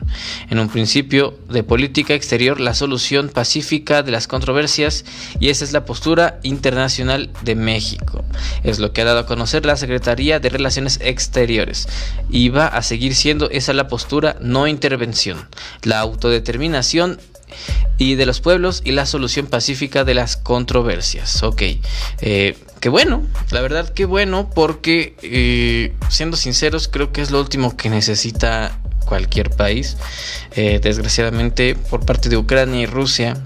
[0.51, 5.05] En un principio de política exterior, la solución pacífica de las controversias
[5.39, 8.25] y esa es la postura internacional de México.
[8.65, 11.89] Es lo que ha dado a conocer la Secretaría de Relaciones Exteriores
[12.29, 15.49] y va a seguir siendo esa la postura, no intervención.
[15.83, 17.19] La autodeterminación
[17.99, 21.43] y de los pueblos y la solución pacífica de las controversias.
[21.43, 21.63] Ok,
[22.21, 27.41] eh, qué bueno, la verdad qué bueno porque eh, siendo sinceros creo que es lo
[27.41, 29.97] último que necesita cualquier país.
[30.53, 33.37] Eh, desgraciadamente por parte de Ucrania y Rusia,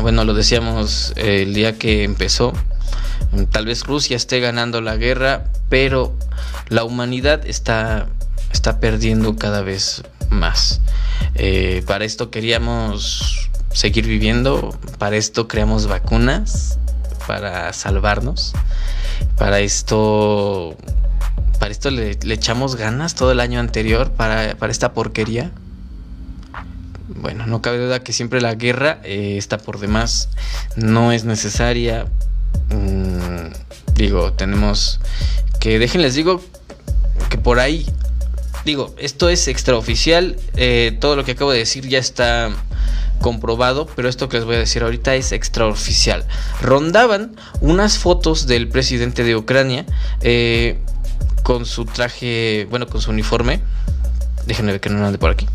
[0.00, 2.52] bueno, lo decíamos el día que empezó,
[3.50, 6.16] tal vez Rusia esté ganando la guerra, pero
[6.68, 8.06] la humanidad está,
[8.52, 10.80] está perdiendo cada vez más.
[11.34, 16.78] Eh, para esto queríamos seguir viviendo, para esto creamos vacunas,
[17.26, 18.52] para salvarnos,
[19.36, 20.76] para esto,
[21.58, 25.50] para esto le, echamos ganas todo el año anterior para, esta porquería.
[27.08, 30.28] Bueno, no cabe duda que siempre la guerra eh, está por demás,
[30.76, 32.06] no es necesaria.
[32.70, 33.52] Mm,
[33.94, 35.00] digo, tenemos
[35.60, 36.40] que, déjenles digo
[37.28, 37.86] que por ahí
[38.64, 42.50] digo, esto es extraoficial, eh, todo lo que acabo de decir ya está
[43.20, 46.26] comprobado, pero esto que les voy a decir ahorita es extraoficial.
[46.60, 49.86] Rondaban unas fotos del presidente de Ucrania
[50.20, 50.78] eh,
[51.42, 53.60] con su traje, bueno, con su uniforme.
[54.46, 55.46] Déjenme ver que no ande por aquí.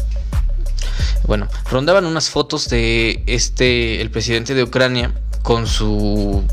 [1.27, 6.43] Bueno, rondaban unas fotos de este, el presidente de Ucrania con su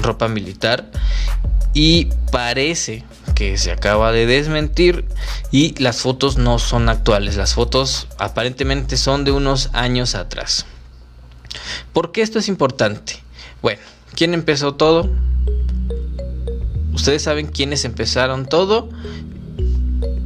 [0.00, 0.90] ropa militar
[1.74, 3.04] y parece
[3.34, 5.04] que se acaba de desmentir
[5.50, 7.36] y las fotos no son actuales.
[7.36, 10.66] Las fotos aparentemente son de unos años atrás.
[11.92, 13.22] ¿Por qué esto es importante?
[13.62, 13.80] Bueno,
[14.14, 15.08] ¿quién empezó todo?
[16.92, 18.88] Ustedes saben quiénes empezaron todo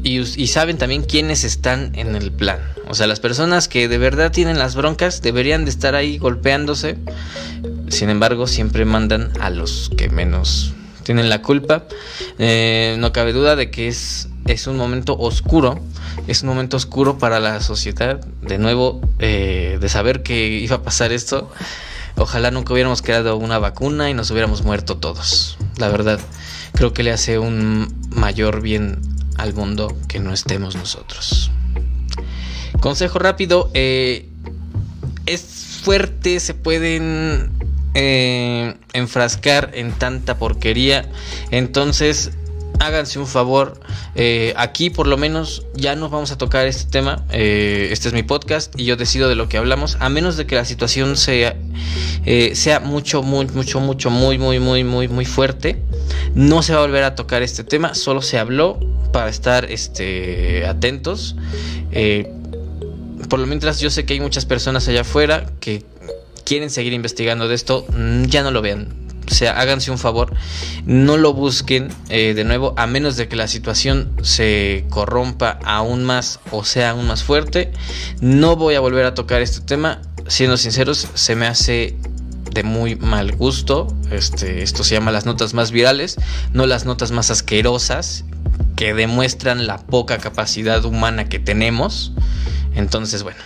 [0.03, 2.59] y, y, saben también quiénes están en el plan.
[2.87, 6.99] O sea, las personas que de verdad tienen las broncas deberían de estar ahí golpeándose.
[7.89, 10.75] Sin embargo, siempre mandan a los que menos
[11.09, 11.85] tienen la culpa.
[12.39, 15.81] Eh, no cabe duda de que es, es un momento oscuro.
[16.27, 18.21] Es un momento oscuro para la sociedad.
[18.43, 21.51] De nuevo, eh, de saber que iba a pasar esto.
[22.19, 25.57] Ojalá nunca hubiéramos creado una vacuna y nos hubiéramos muerto todos.
[25.79, 26.21] La verdad,
[26.75, 29.01] creo que le hace un mayor bien
[29.39, 31.51] al mundo que no estemos nosotros.
[32.81, 33.71] Consejo rápido.
[33.73, 34.29] Eh,
[35.25, 37.51] es fuerte, se pueden
[37.95, 41.09] eh, enfrascar en tanta porquería.
[41.51, 42.33] Entonces,
[42.81, 43.81] háganse un favor.
[44.15, 47.25] Eh, aquí por lo menos ya no vamos a tocar este tema.
[47.31, 49.97] Eh, este es mi podcast y yo decido de lo que hablamos.
[50.01, 51.57] A menos de que la situación sea,
[52.53, 55.83] sea mucho, muy, mucho, mucho, muy, muy, muy, muy, muy fuerte.
[56.35, 57.95] No se va a volver a tocar este tema.
[57.95, 58.79] Solo se habló
[59.13, 61.37] para estar este, atentos.
[63.29, 65.85] por lo mientras yo sé que hay muchas personas allá afuera que
[66.49, 68.89] quieren seguir investigando de esto, mm, ya no lo vean.
[69.31, 70.35] O sea, háganse un favor,
[70.87, 76.05] no lo busquen eh, de nuevo, a menos de que la situación se corrompa aún
[76.05, 77.71] más o sea aún más fuerte.
[78.23, 80.01] No voy a volver a tocar este tema.
[80.27, 81.97] Siendo sinceros, se me hace
[82.51, 83.95] de muy mal gusto.
[84.11, 86.17] Este, esto se llama las notas más virales,
[86.55, 88.25] no las notas más asquerosas
[88.77, 92.13] que demuestran la poca capacidad humana que tenemos.
[92.75, 93.39] Entonces, bueno.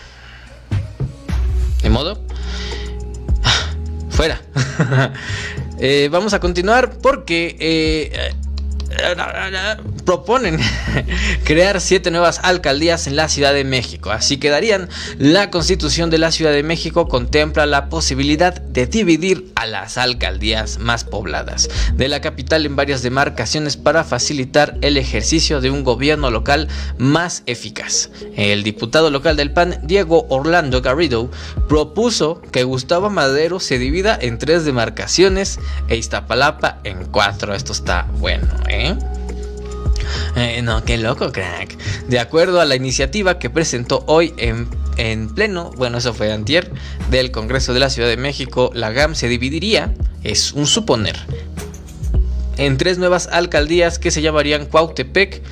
[1.83, 2.25] De modo,
[4.13, 4.41] fuera.
[5.85, 8.33] Eh, vamos a continuar porque eh,
[10.05, 10.59] proponen
[11.45, 14.11] crear siete nuevas alcaldías en la Ciudad de México.
[14.11, 14.89] Así quedarían.
[15.19, 20.79] La constitución de la Ciudad de México contempla la posibilidad de dividir a las alcaldías
[20.79, 26.31] más pobladas de la capital en varias demarcaciones para facilitar el ejercicio de un gobierno
[26.31, 26.69] local
[26.99, 28.11] más eficaz.
[28.37, 31.31] El diputado local del PAN, Diego Orlando Garrido,
[31.69, 37.55] propuso que Gustavo Madero se divida en tres demarcaciones e Iztapalapa en cuatro.
[37.55, 38.82] Esto está bueno, ¿eh?
[38.83, 40.63] ¿Eh?
[40.63, 41.77] no, qué loco, crack.
[42.09, 46.71] De acuerdo a la iniciativa que presentó hoy en, en, pleno, bueno, eso fue antier,
[47.11, 51.19] del Congreso de la Ciudad de México, la GAM se dividiría, es un suponer,
[52.57, 55.43] en tres nuevas alcaldías que se llamarían Cuautepec,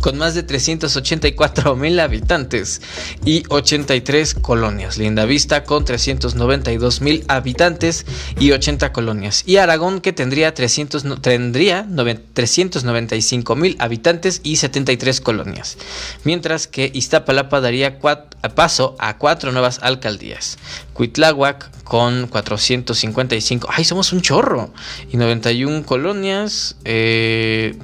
[0.00, 2.80] con más de 384 mil habitantes
[3.24, 4.98] y 83 colonias.
[4.98, 8.06] Linda Vista con 392 mil habitantes
[8.38, 9.42] y 80 colonias.
[9.46, 11.86] Y Aragón que tendría, 300, tendría
[12.34, 15.76] 395 mil habitantes y 73 colonias.
[16.24, 20.58] Mientras que Iztapalapa daría paso a cuatro nuevas alcaldías.
[20.94, 23.68] Cuitláhuac con 455.
[23.70, 24.72] ¡Ay, somos un chorro!
[25.10, 26.76] Y 91 colonias.
[26.84, 27.74] Eh,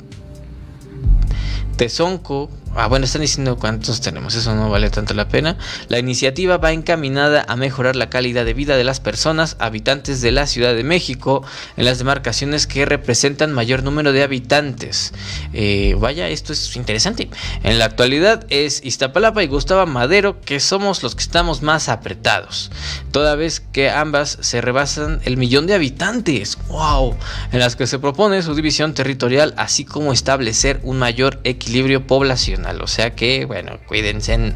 [1.76, 2.48] Tezonco
[2.78, 5.56] Ah, bueno, están diciendo cuántos tenemos, eso no vale tanto la pena.
[5.88, 10.30] La iniciativa va encaminada a mejorar la calidad de vida de las personas habitantes de
[10.30, 11.42] la Ciudad de México
[11.78, 15.14] en las demarcaciones que representan mayor número de habitantes.
[15.54, 17.30] Eh, vaya, esto es interesante.
[17.62, 22.70] En la actualidad es Iztapalapa y Gustavo Madero que somos los que estamos más apretados,
[23.10, 26.58] toda vez que ambas se rebasan el millón de habitantes.
[26.68, 27.16] ¡Wow!
[27.52, 32.65] En las que se propone su división territorial, así como establecer un mayor equilibrio poblacional.
[32.80, 34.54] O sea que, bueno, cuídense.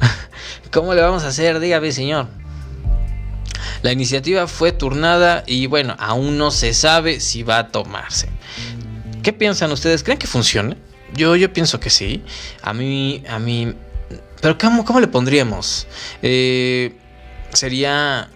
[0.72, 1.60] ¿Cómo le vamos a hacer?
[1.60, 2.26] Dígame, señor.
[3.82, 8.28] La iniciativa fue turnada y bueno, aún no se sabe si va a tomarse.
[9.22, 10.02] ¿Qué piensan ustedes?
[10.02, 10.76] ¿Creen que funcione?
[11.14, 12.24] Yo, yo pienso que sí.
[12.62, 13.74] A mí, a mí...
[14.40, 15.86] Pero ¿cómo, cómo le pondríamos?
[16.22, 16.94] Eh,
[17.52, 18.30] sería...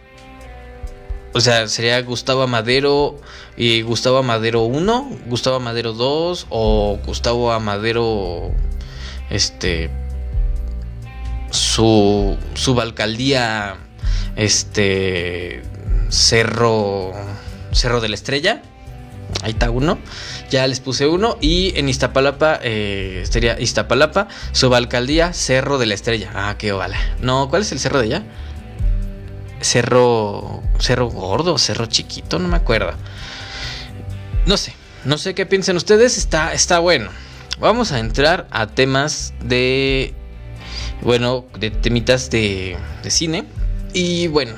[1.34, 3.20] O sea, sería Gustavo Amadero
[3.56, 8.52] y Gustavo Amadero 1, Gustavo Amadero 2 o Gustavo Amadero
[9.31, 9.91] este
[11.51, 13.76] su subalcaldía
[14.37, 15.62] este
[16.09, 17.12] Cerro
[17.72, 18.62] Cerro de la Estrella
[19.43, 19.99] Ahí está uno.
[20.51, 21.37] Ya les puse uno.
[21.41, 26.31] Y en Iztapalapa, eh, sería Iztapalapa, subalcaldía Cerro de la Estrella.
[26.35, 26.97] Ah, qué vale.
[27.20, 28.22] No, ¿cuál es el cerro de allá?
[29.61, 30.62] Cerro.
[30.79, 32.93] Cerro gordo, cerro chiquito, no me acuerdo.
[34.47, 34.74] No sé,
[35.05, 36.18] no sé qué piensan ustedes.
[36.18, 37.11] Está, está bueno.
[37.61, 40.14] Vamos a entrar a temas de.
[41.02, 43.44] Bueno, de temitas de, de cine.
[43.92, 44.54] Y bueno,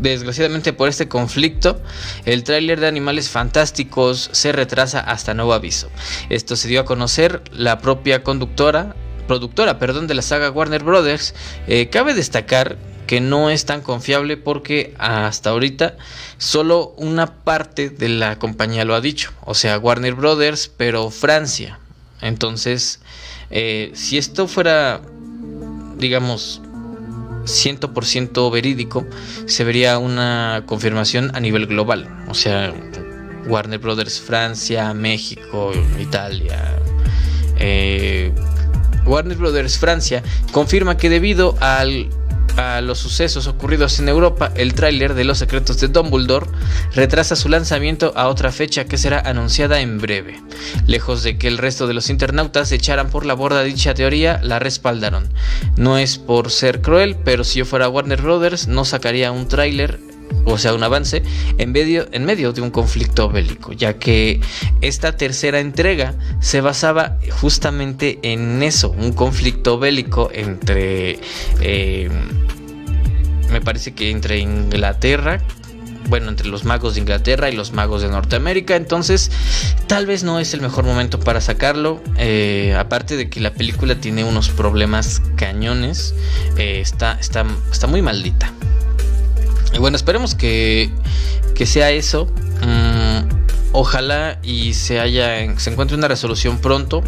[0.00, 1.80] desgraciadamente por este conflicto,
[2.24, 5.90] el tráiler de Animales Fantásticos se retrasa hasta nuevo aviso.
[6.28, 8.94] Esto se dio a conocer la propia conductora,
[9.26, 11.34] productora, perdón, de la saga Warner Brothers.
[11.66, 12.76] Eh, cabe destacar
[13.06, 15.96] que no es tan confiable porque hasta ahorita
[16.38, 21.78] solo una parte de la compañía lo ha dicho, o sea, Warner Brothers, pero Francia.
[22.20, 23.00] Entonces,
[23.50, 25.00] eh, si esto fuera,
[25.96, 26.60] digamos,
[27.44, 29.06] 100% verídico,
[29.46, 32.24] se vería una confirmación a nivel global.
[32.28, 32.74] O sea,
[33.46, 36.78] Warner Brothers Francia, México, Italia.
[37.58, 38.32] Eh,
[39.06, 42.10] Warner Brothers Francia confirma que debido al
[42.56, 46.46] a los sucesos ocurridos en Europa, el tráiler de Los secretos de Dumbledore
[46.94, 50.40] retrasa su lanzamiento a otra fecha que será anunciada en breve.
[50.86, 54.58] Lejos de que el resto de los internautas echaran por la borda dicha teoría, la
[54.58, 55.28] respaldaron.
[55.76, 60.00] No es por ser cruel, pero si yo fuera Warner Brothers no sacaría un tráiler
[60.44, 61.22] o sea, un avance
[61.58, 64.40] en medio, en medio de un conflicto bélico, ya que
[64.80, 71.18] esta tercera entrega se basaba justamente en eso, un conflicto bélico entre,
[71.60, 72.08] eh,
[73.50, 75.40] me parece que entre Inglaterra,
[76.08, 78.76] bueno, entre los magos de Inglaterra y los magos de Norteamérica.
[78.76, 79.30] Entonces,
[79.86, 82.00] tal vez no es el mejor momento para sacarlo.
[82.16, 86.14] Eh, aparte de que la película tiene unos problemas cañones,
[86.56, 88.52] eh, está, está, está muy maldita.
[89.78, 90.90] Bueno, esperemos que,
[91.64, 92.26] sea eso.
[92.62, 93.28] Mm,
[93.72, 97.02] ojalá y se haya se encuentre una resolución pronto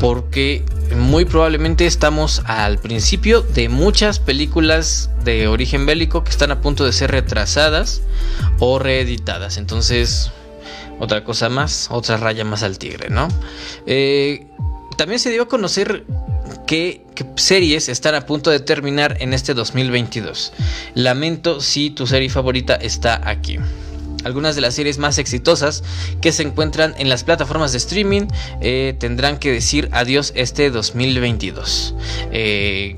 [0.00, 0.64] porque
[0.96, 6.84] muy probablemente estamos al principio de muchas películas de origen bélico que están a punto
[6.84, 8.02] de ser retrasadas
[8.58, 10.32] o reeditadas entonces
[10.98, 13.28] otra cosa más otra raya más al tigre no
[13.86, 14.48] eh,
[14.96, 16.04] también se dio a conocer
[16.70, 17.00] qué,
[17.34, 20.52] series están a punto de terminar en este 2022.
[20.94, 23.58] Lamento si tu serie favorita está aquí.
[24.22, 25.82] Algunas de las series más exitosas
[26.20, 28.28] que se encuentran en las plataformas de streaming
[28.60, 31.96] eh, tendrán que decir adiós este 2022.
[32.30, 32.96] Eh,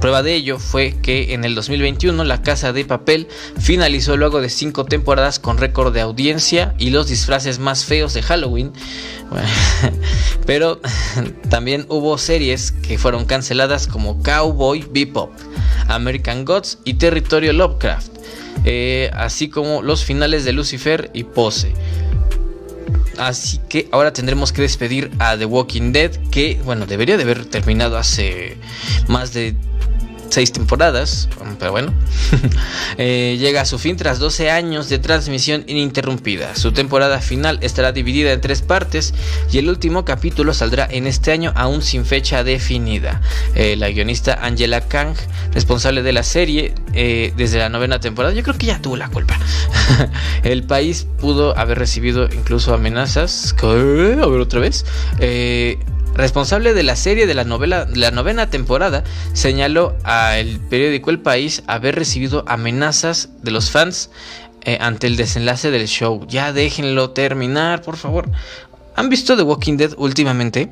[0.00, 3.26] Prueba de ello fue que en el 2021 La Casa de Papel
[3.58, 8.22] finalizó luego de cinco temporadas con récord de audiencia y los disfraces más feos de
[8.22, 8.72] Halloween.
[10.46, 10.80] pero
[11.50, 15.32] también hubo series que fueron canceladas como Cowboy Bebop,
[15.88, 18.12] American Gods y Territorio Lovecraft,
[18.64, 21.72] eh, así como los finales de Lucifer y Pose.
[23.18, 27.44] Así que ahora tendremos que despedir a The Walking Dead, que bueno, debería de haber
[27.46, 28.56] terminado hace
[29.08, 29.54] más de
[30.28, 31.92] seis temporadas, pero bueno,
[32.98, 36.54] eh, llega a su fin tras 12 años de transmisión ininterrumpida.
[36.56, 39.14] Su temporada final estará dividida en tres partes
[39.50, 43.20] y el último capítulo saldrá en este año aún sin fecha definida.
[43.54, 45.14] Eh, la guionista Angela Kang,
[45.52, 49.08] responsable de la serie eh, desde la novena temporada, yo creo que ya tuvo la
[49.08, 49.38] culpa.
[50.42, 53.54] el país pudo haber recibido incluso amenazas.
[53.62, 54.84] A ver otra vez
[56.18, 61.62] responsable de la serie de la novela la novena temporada, señaló al periódico El País
[61.66, 64.10] haber recibido amenazas de los fans
[64.62, 66.26] eh, ante el desenlace del show.
[66.28, 68.28] Ya déjenlo terminar, por favor.
[68.96, 70.70] ¿Han visto The Walking Dead últimamente?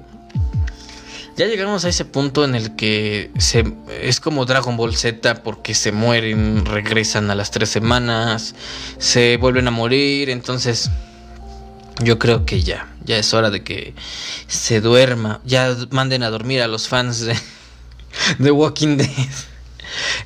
[1.36, 3.64] Ya llegamos a ese punto en el que se,
[4.00, 8.54] es como Dragon Ball Z porque se mueren, regresan a las tres semanas,
[8.98, 10.90] se vuelven a morir, entonces
[12.02, 13.94] yo creo que ya, ya es hora de que
[14.46, 17.36] se duerma, ya manden a dormir a los fans de,
[18.38, 19.08] de Walking Dead.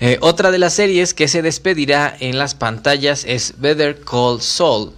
[0.00, 4.92] Eh, otra de las series que se despedirá en las pantallas es Better Call Saul,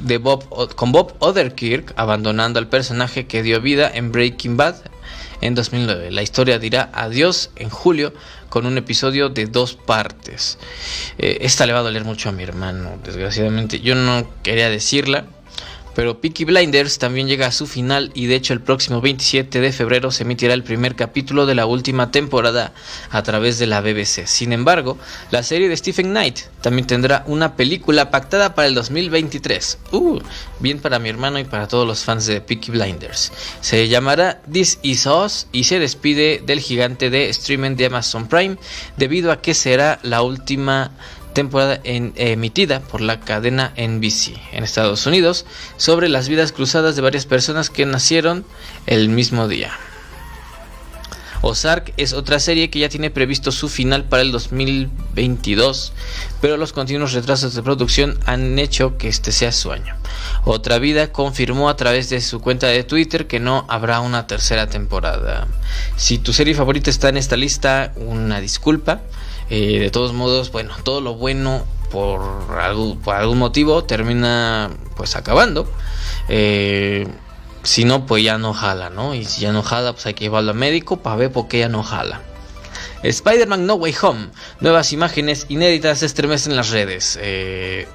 [0.00, 4.76] de Bob, con Bob Odenkirk abandonando al personaje que dio vida en Breaking Bad
[5.40, 6.10] en 2009.
[6.10, 8.12] La historia dirá adiós en julio
[8.48, 10.58] con un episodio de dos partes.
[11.18, 13.80] Eh, esta le va a doler mucho a mi hermano, desgraciadamente.
[13.80, 15.26] Yo no quería decirla,
[15.96, 19.72] pero Peaky Blinders también llega a su final y de hecho el próximo 27 de
[19.72, 22.74] febrero se emitirá el primer capítulo de la última temporada
[23.10, 24.26] a través de la BBC.
[24.26, 24.98] Sin embargo,
[25.30, 29.78] la serie de Stephen Knight también tendrá una película pactada para el 2023.
[29.92, 30.18] Uh,
[30.60, 33.32] bien para mi hermano y para todos los fans de Peaky Blinders.
[33.62, 38.58] Se llamará This Is Us y se despide del gigante de streaming de Amazon Prime
[38.98, 40.90] debido a que será la última
[41.36, 45.44] temporada emitida por la cadena NBC en Estados Unidos
[45.76, 48.46] sobre las vidas cruzadas de varias personas que nacieron
[48.86, 49.70] el mismo día.
[51.42, 55.92] Ozark es otra serie que ya tiene previsto su final para el 2022,
[56.40, 59.94] pero los continuos retrasos de producción han hecho que este sea su año.
[60.46, 64.68] Otra Vida confirmó a través de su cuenta de Twitter que no habrá una tercera
[64.68, 65.46] temporada.
[65.96, 69.02] Si tu serie favorita está en esta lista, una disculpa.
[69.50, 75.16] Eh, de todos modos, bueno, todo lo bueno por algún, por algún motivo termina pues
[75.16, 75.70] acabando.
[76.28, 77.06] Eh,
[77.62, 79.14] si no, pues ya no jala, ¿no?
[79.14, 81.60] Y si ya no jala, pues hay que llevarlo al médico para ver por qué
[81.60, 82.22] ya no jala.
[83.02, 84.28] Spider-Man No Way Home.
[84.60, 87.18] Nuevas imágenes inéditas estremecen las redes.
[87.20, 87.86] Eh,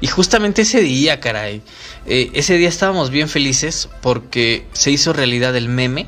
[0.00, 1.62] y justamente ese día, caray.
[2.06, 6.06] Ese día estábamos bien felices porque se hizo realidad el meme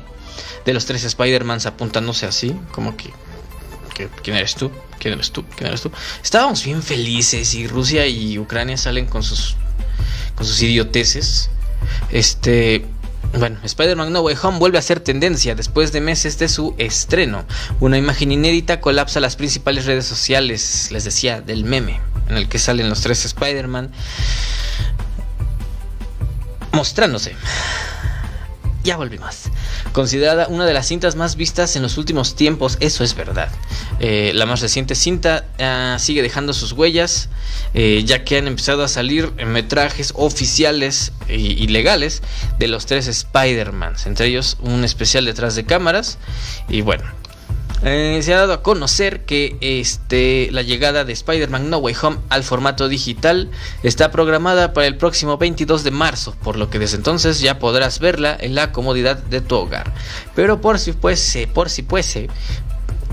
[0.65, 3.11] de los tres Spider-Mans apuntándose así, como que,
[4.23, 4.71] ¿Quién eres tú?
[5.01, 5.43] ¿Quién eres tú?
[5.55, 5.91] ¿Quién eres tú?
[6.23, 9.55] Estábamos bien felices y Rusia y Ucrania salen con sus,
[10.35, 11.49] con sus idioteces.
[12.11, 12.85] Este.
[13.33, 17.45] Bueno, Spider-Man No Way Home vuelve a ser tendencia después de meses de su estreno.
[17.79, 21.99] Una imagen inédita colapsa las principales redes sociales, les decía, del meme,
[22.29, 23.91] en el que salen los tres Spider-Man
[26.73, 27.35] mostrándose.
[28.83, 29.43] Ya volvimos.
[29.91, 33.51] Considerada una de las cintas más vistas en los últimos tiempos, eso es verdad.
[33.99, 37.29] Eh, la más reciente cinta ah, sigue dejando sus huellas,
[37.75, 42.23] eh, ya que han empezado a salir metrajes oficiales y, legales
[42.57, 46.17] de los tres Spider-Mans, entre ellos un especial detrás de cámaras.
[46.67, 47.03] Y bueno,
[47.83, 52.17] eh, se ha dado a conocer que este, la llegada de Spider-Man No Way Home
[52.29, 53.49] al formato digital
[53.83, 57.99] está programada para el próximo 22 de marzo, por lo que desde entonces ya podrás
[57.99, 59.91] verla en la comodidad de tu hogar.
[60.35, 62.29] Pero por si fuese, por si fuese,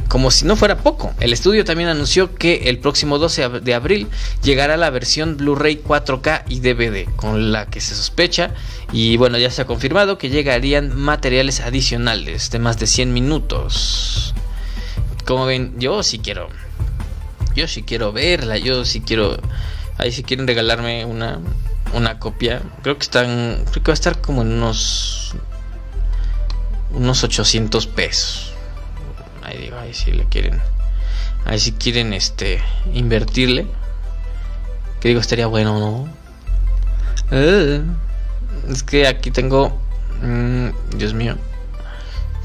[0.08, 4.08] como si no fuera poco, el estudio también anunció que el próximo 12 de abril
[4.42, 8.54] llegará la versión Blu-ray 4K y DVD, con la que se sospecha,
[8.90, 14.34] y bueno, ya se ha confirmado que llegarían materiales adicionales de más de 100 minutos.
[15.28, 16.48] Como ven, yo sí quiero.
[17.54, 18.56] Yo sí quiero verla.
[18.56, 19.36] Yo sí quiero.
[19.98, 21.38] Ahí si quieren regalarme una,
[21.92, 22.62] una copia.
[22.82, 23.62] Creo que están.
[23.70, 25.34] Creo que va a estar como en unos.
[26.92, 28.54] Unos 800 pesos.
[29.42, 30.62] Ahí digo, ahí si le quieren.
[31.44, 32.62] Ahí si quieren este.
[32.94, 33.66] Invertirle.
[34.98, 36.08] Que digo, estaría bueno, ¿no?
[37.32, 37.82] Eh,
[38.70, 39.78] es que aquí tengo.
[40.22, 41.36] Mm, Dios mío.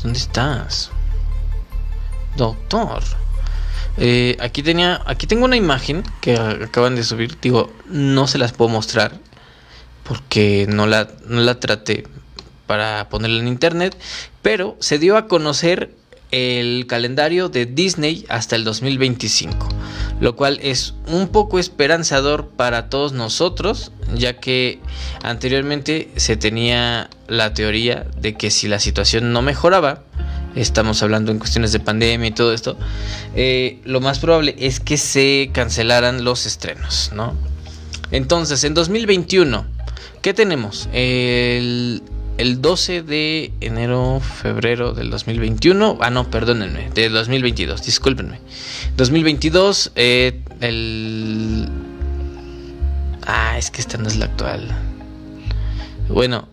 [0.01, 0.91] ¿Dónde estás?
[2.37, 3.03] Doctor.
[3.97, 5.01] Eh, aquí tenía.
[5.05, 7.37] Aquí tengo una imagen que acaban de subir.
[7.39, 9.19] Digo, no se las puedo mostrar.
[10.03, 12.07] Porque no la, no la traté
[12.67, 13.97] para ponerla en internet.
[14.41, 15.95] Pero se dio a conocer
[16.33, 19.69] el calendario de Disney hasta el 2025.
[20.19, 23.91] Lo cual es un poco esperanzador para todos nosotros.
[24.15, 24.79] Ya que
[25.21, 30.03] anteriormente se tenía la teoría de que si la situación no mejoraba
[30.55, 32.77] estamos hablando en cuestiones de pandemia y todo esto,
[33.35, 37.33] eh, lo más probable es que se cancelaran los estrenos, ¿no?
[38.11, 39.65] Entonces, en 2021,
[40.21, 40.87] ¿qué tenemos?
[40.93, 42.03] El,
[42.37, 48.39] 12 de enero, febrero del 2021, ah, no, perdónenme, de 2022, discúlpenme.
[48.97, 51.69] 2022, eh, el...
[53.25, 54.67] Ah, es que esta no es la actual.
[56.09, 56.47] Bueno,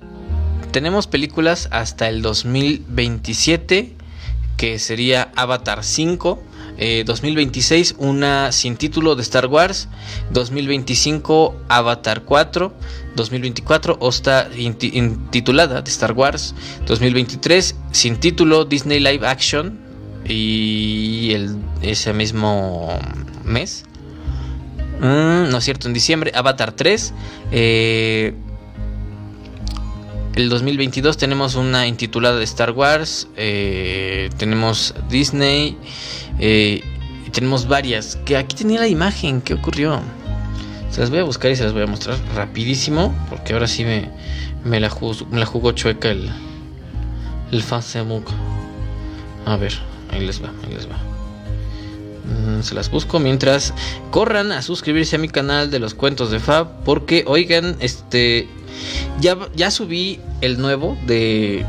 [0.70, 3.96] tenemos películas hasta el 2027,
[4.56, 6.42] que sería Avatar 5.
[6.80, 9.88] 2026 eh, una sin título de Star Wars,
[10.32, 12.72] 2025 Avatar 4,
[13.16, 16.54] 2024 Osta intitulada de Star Wars,
[16.86, 19.78] 2023 sin título Disney Live Action
[20.24, 22.98] y el, ese mismo
[23.44, 23.84] mes,
[25.00, 27.12] mm, no es cierto, en diciembre Avatar 3,
[27.52, 28.34] eh,
[30.34, 35.76] el 2022 tenemos una intitulada de Star Wars, eh, tenemos Disney
[36.40, 36.82] eh,
[37.32, 38.16] tenemos varias.
[38.24, 40.00] Que aquí tenía la imagen, ¿qué ocurrió?
[40.90, 43.84] Se las voy a buscar y se las voy a mostrar rapidísimo, porque ahora sí
[43.84, 44.10] me,
[44.64, 46.28] me, la, jugó, chueca el,
[47.52, 48.24] el Facebook.
[49.46, 49.72] A ver,
[50.10, 50.98] ahí les va, ahí les va.
[52.24, 53.72] Mm, se las busco mientras
[54.10, 58.48] corran a suscribirse a mi canal de los cuentos de Fab porque oigan este
[59.20, 61.64] ya, ya subí el nuevo de.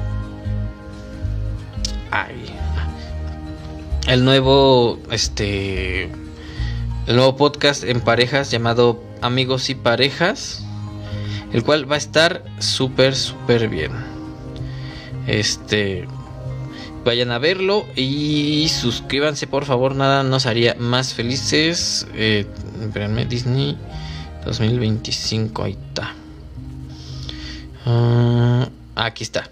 [2.12, 2.41] Ay.
[4.08, 5.00] El nuevo.
[5.12, 6.04] Este.
[7.08, 10.64] El nuevo podcast en parejas llamado Amigos y Parejas.
[11.54, 13.92] El cual va a estar súper, súper bien.
[15.28, 16.08] Este.
[17.04, 22.08] vayan a verlo y suscríbanse por favor, nada nos haría más felices.
[22.14, 22.46] Eh,
[22.82, 23.78] espérenme, Disney
[24.46, 26.16] 2025, ahí está.
[27.86, 29.50] Ah, aquí está.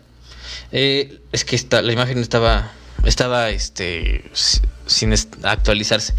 [0.71, 2.71] Eh, es que está, la imagen estaba,
[3.05, 4.23] estaba este,
[4.85, 6.13] sin actualizarse.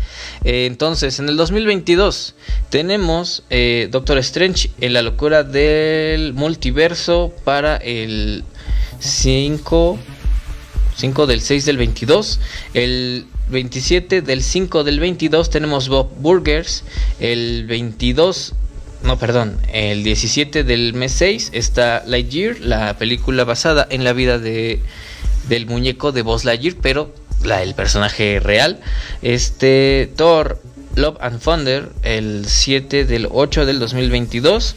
[0.44, 2.34] Entonces, en el 2022
[2.70, 8.44] tenemos eh, Doctor Strange en la locura del multiverso para el
[9.00, 9.98] 5,
[10.96, 12.40] 5 del 6 del 22.
[12.74, 16.84] El 27 del 5 del 22 tenemos Bob Burgers.
[17.18, 18.54] El 22
[19.02, 24.38] no, perdón, el 17 del mes 6 está Lightyear, la película basada en la vida
[24.38, 24.82] de,
[25.48, 27.14] del muñeco de Buzz Lightyear, pero
[27.44, 28.80] la, el personaje real.
[29.22, 30.60] Este Thor
[30.96, 34.76] Love and Thunder, el 7 del 8 del 2022.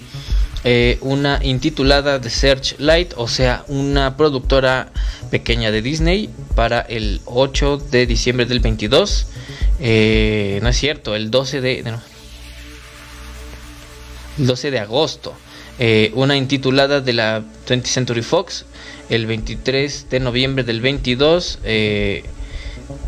[0.65, 4.93] Eh, una intitulada The Searchlight, o sea, una productora
[5.29, 9.27] pequeña de Disney para el 8 de diciembre del 22.
[9.81, 11.79] Eh, no es cierto, el 12 de,
[14.37, 15.33] el 12 de agosto.
[15.79, 18.65] Eh, una intitulada de la 20th Century Fox,
[19.09, 22.23] el 23 de noviembre del 22, eh,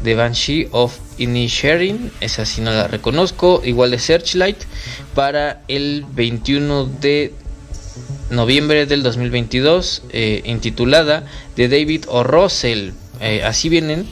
[0.03, 4.57] The Banshee of Inisherin, esa sí no la reconozco, igual de Searchlight,
[5.13, 7.34] para el 21 de
[8.30, 12.26] noviembre del 2022, eh, intitulada de David O.
[13.22, 14.05] Eh, así vienen,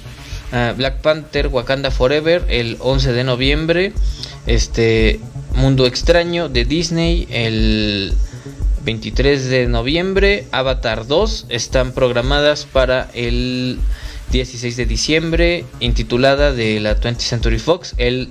[0.52, 3.94] ah, Black Panther Wakanda Forever, el 11 de noviembre,
[4.46, 5.20] este
[5.56, 8.14] Mundo Extraño de Disney el
[8.84, 10.46] 23 de noviembre.
[10.52, 13.80] Avatar 2 están programadas para el
[14.32, 15.66] 16 de diciembre.
[15.80, 18.30] Intitulada de la 20th Century Fox el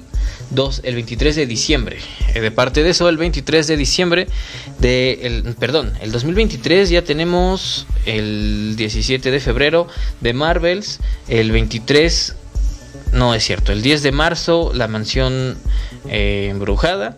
[0.50, 1.98] 2, el 23 de diciembre.
[2.34, 4.26] Eh, de parte de eso, el 23 de diciembre
[4.78, 9.86] de el, perdón, el 2023 ya tenemos el 17 de febrero
[10.20, 12.36] de Marvels, el 23
[13.12, 13.72] no es cierto.
[13.72, 15.56] El 10 de marzo, la mansión
[16.08, 17.16] eh, embrujada.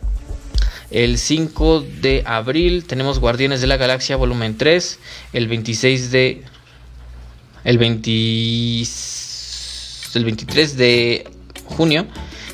[0.91, 4.99] El 5 de abril tenemos Guardianes de la Galaxia volumen 3.
[5.33, 6.43] El 26 de...
[7.65, 8.11] El, 20,
[10.15, 11.25] el 23 de
[11.65, 12.07] junio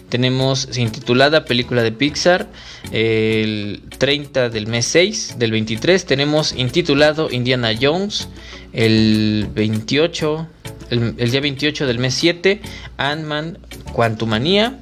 [0.08, 2.48] tenemos intitulada película de Pixar.
[2.92, 8.28] El 30 del mes 6 del 23 tenemos intitulado Indiana Jones.
[8.72, 10.48] El 28
[10.90, 12.60] el, día 28 del mes 7,
[12.96, 13.58] Ant-Man
[13.92, 14.80] Quantumania.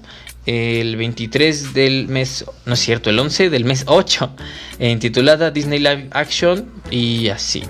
[0.51, 4.35] El 23 del mes, no es cierto, el 11 del mes 8,
[4.79, 7.65] eh, titulada Disney Live Action y así.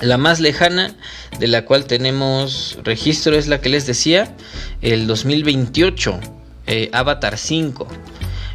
[0.00, 0.94] La más lejana
[1.40, 4.36] de la cual tenemos registro es la que les decía,
[4.82, 6.20] el 2028,
[6.68, 7.88] eh, Avatar 5.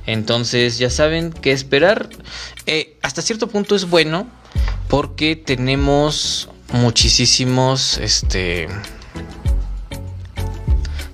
[0.06, 2.08] Entonces ya saben qué esperar.
[2.68, 4.30] Eh, hasta cierto punto es bueno
[4.88, 8.70] porque tenemos muchísimos, este,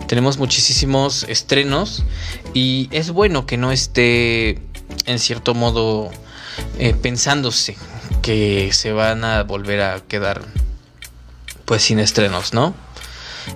[0.07, 2.03] tenemos muchísimos estrenos
[2.53, 4.59] y es bueno que no esté
[5.05, 6.11] en cierto modo
[6.79, 7.75] eh, pensándose
[8.21, 10.41] que se van a volver a quedar
[11.65, 12.75] pues sin estrenos, ¿no?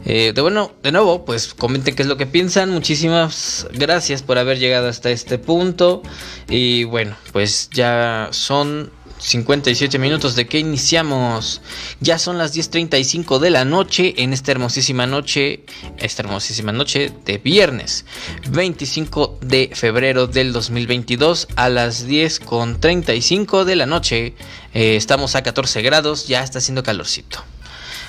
[0.06, 2.70] Eh, de bueno, de nuevo, pues comenten qué es lo que piensan.
[2.72, 6.04] Muchísimas gracias por haber llegado hasta este punto.
[6.48, 11.62] Y bueno, pues ya son 57 minutos de que iniciamos.
[12.00, 15.66] Ya son las 10.35 de la noche en esta hermosísima noche,
[15.98, 18.06] esta hermosísima noche de viernes
[18.50, 24.34] 25 de febrero del 2022 a las 10.35 de la noche.
[24.74, 27.44] Eh, estamos a 14 grados, ya está haciendo calorcito.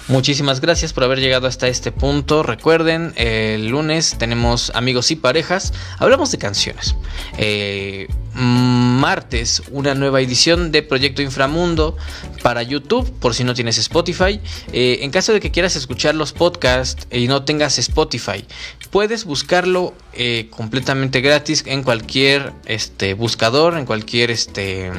[0.09, 2.43] Muchísimas gracias por haber llegado hasta este punto.
[2.43, 5.73] Recuerden, el lunes tenemos amigos y parejas.
[5.99, 6.97] Hablamos de canciones.
[7.39, 11.97] Eh, martes, una nueva edición de Proyecto Inframundo
[12.43, 14.41] para YouTube, por si no tienes Spotify.
[14.73, 18.45] Eh, en caso de que quieras escuchar los podcasts y no tengas Spotify,
[18.91, 24.91] puedes buscarlo eh, completamente gratis en cualquier este, buscador, en cualquier este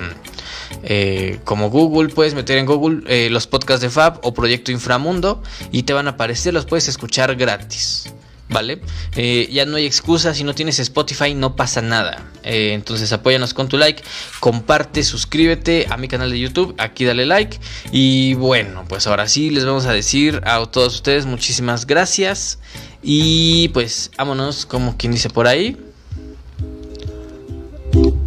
[0.84, 5.42] eh, como Google, puedes meter en Google eh, los podcasts de Fab o Proyecto Inframundo
[5.72, 8.14] y te van a aparecer, los puedes escuchar gratis.
[8.50, 8.82] ¿Vale?
[9.16, 12.30] Eh, ya no hay excusa, si no tienes Spotify no pasa nada.
[12.44, 14.04] entonces apóyanos con tu like,
[14.42, 17.58] comparte, suscríbete a mi canal de YouTube, aquí dale like.
[17.94, 22.60] Y bueno, pues ahora sí les vamos a decir a todos ustedes muchísimas gracias.
[23.02, 25.78] Y pues vámonos, como quien dice por ahí.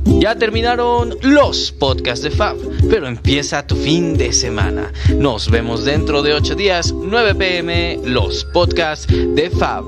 [0.04, 2.56] Ya terminaron los podcasts de Fab,
[2.88, 4.92] pero empieza tu fin de semana.
[5.16, 9.84] Nos vemos dentro de 8 días, 9 pm, los podcasts de Fab.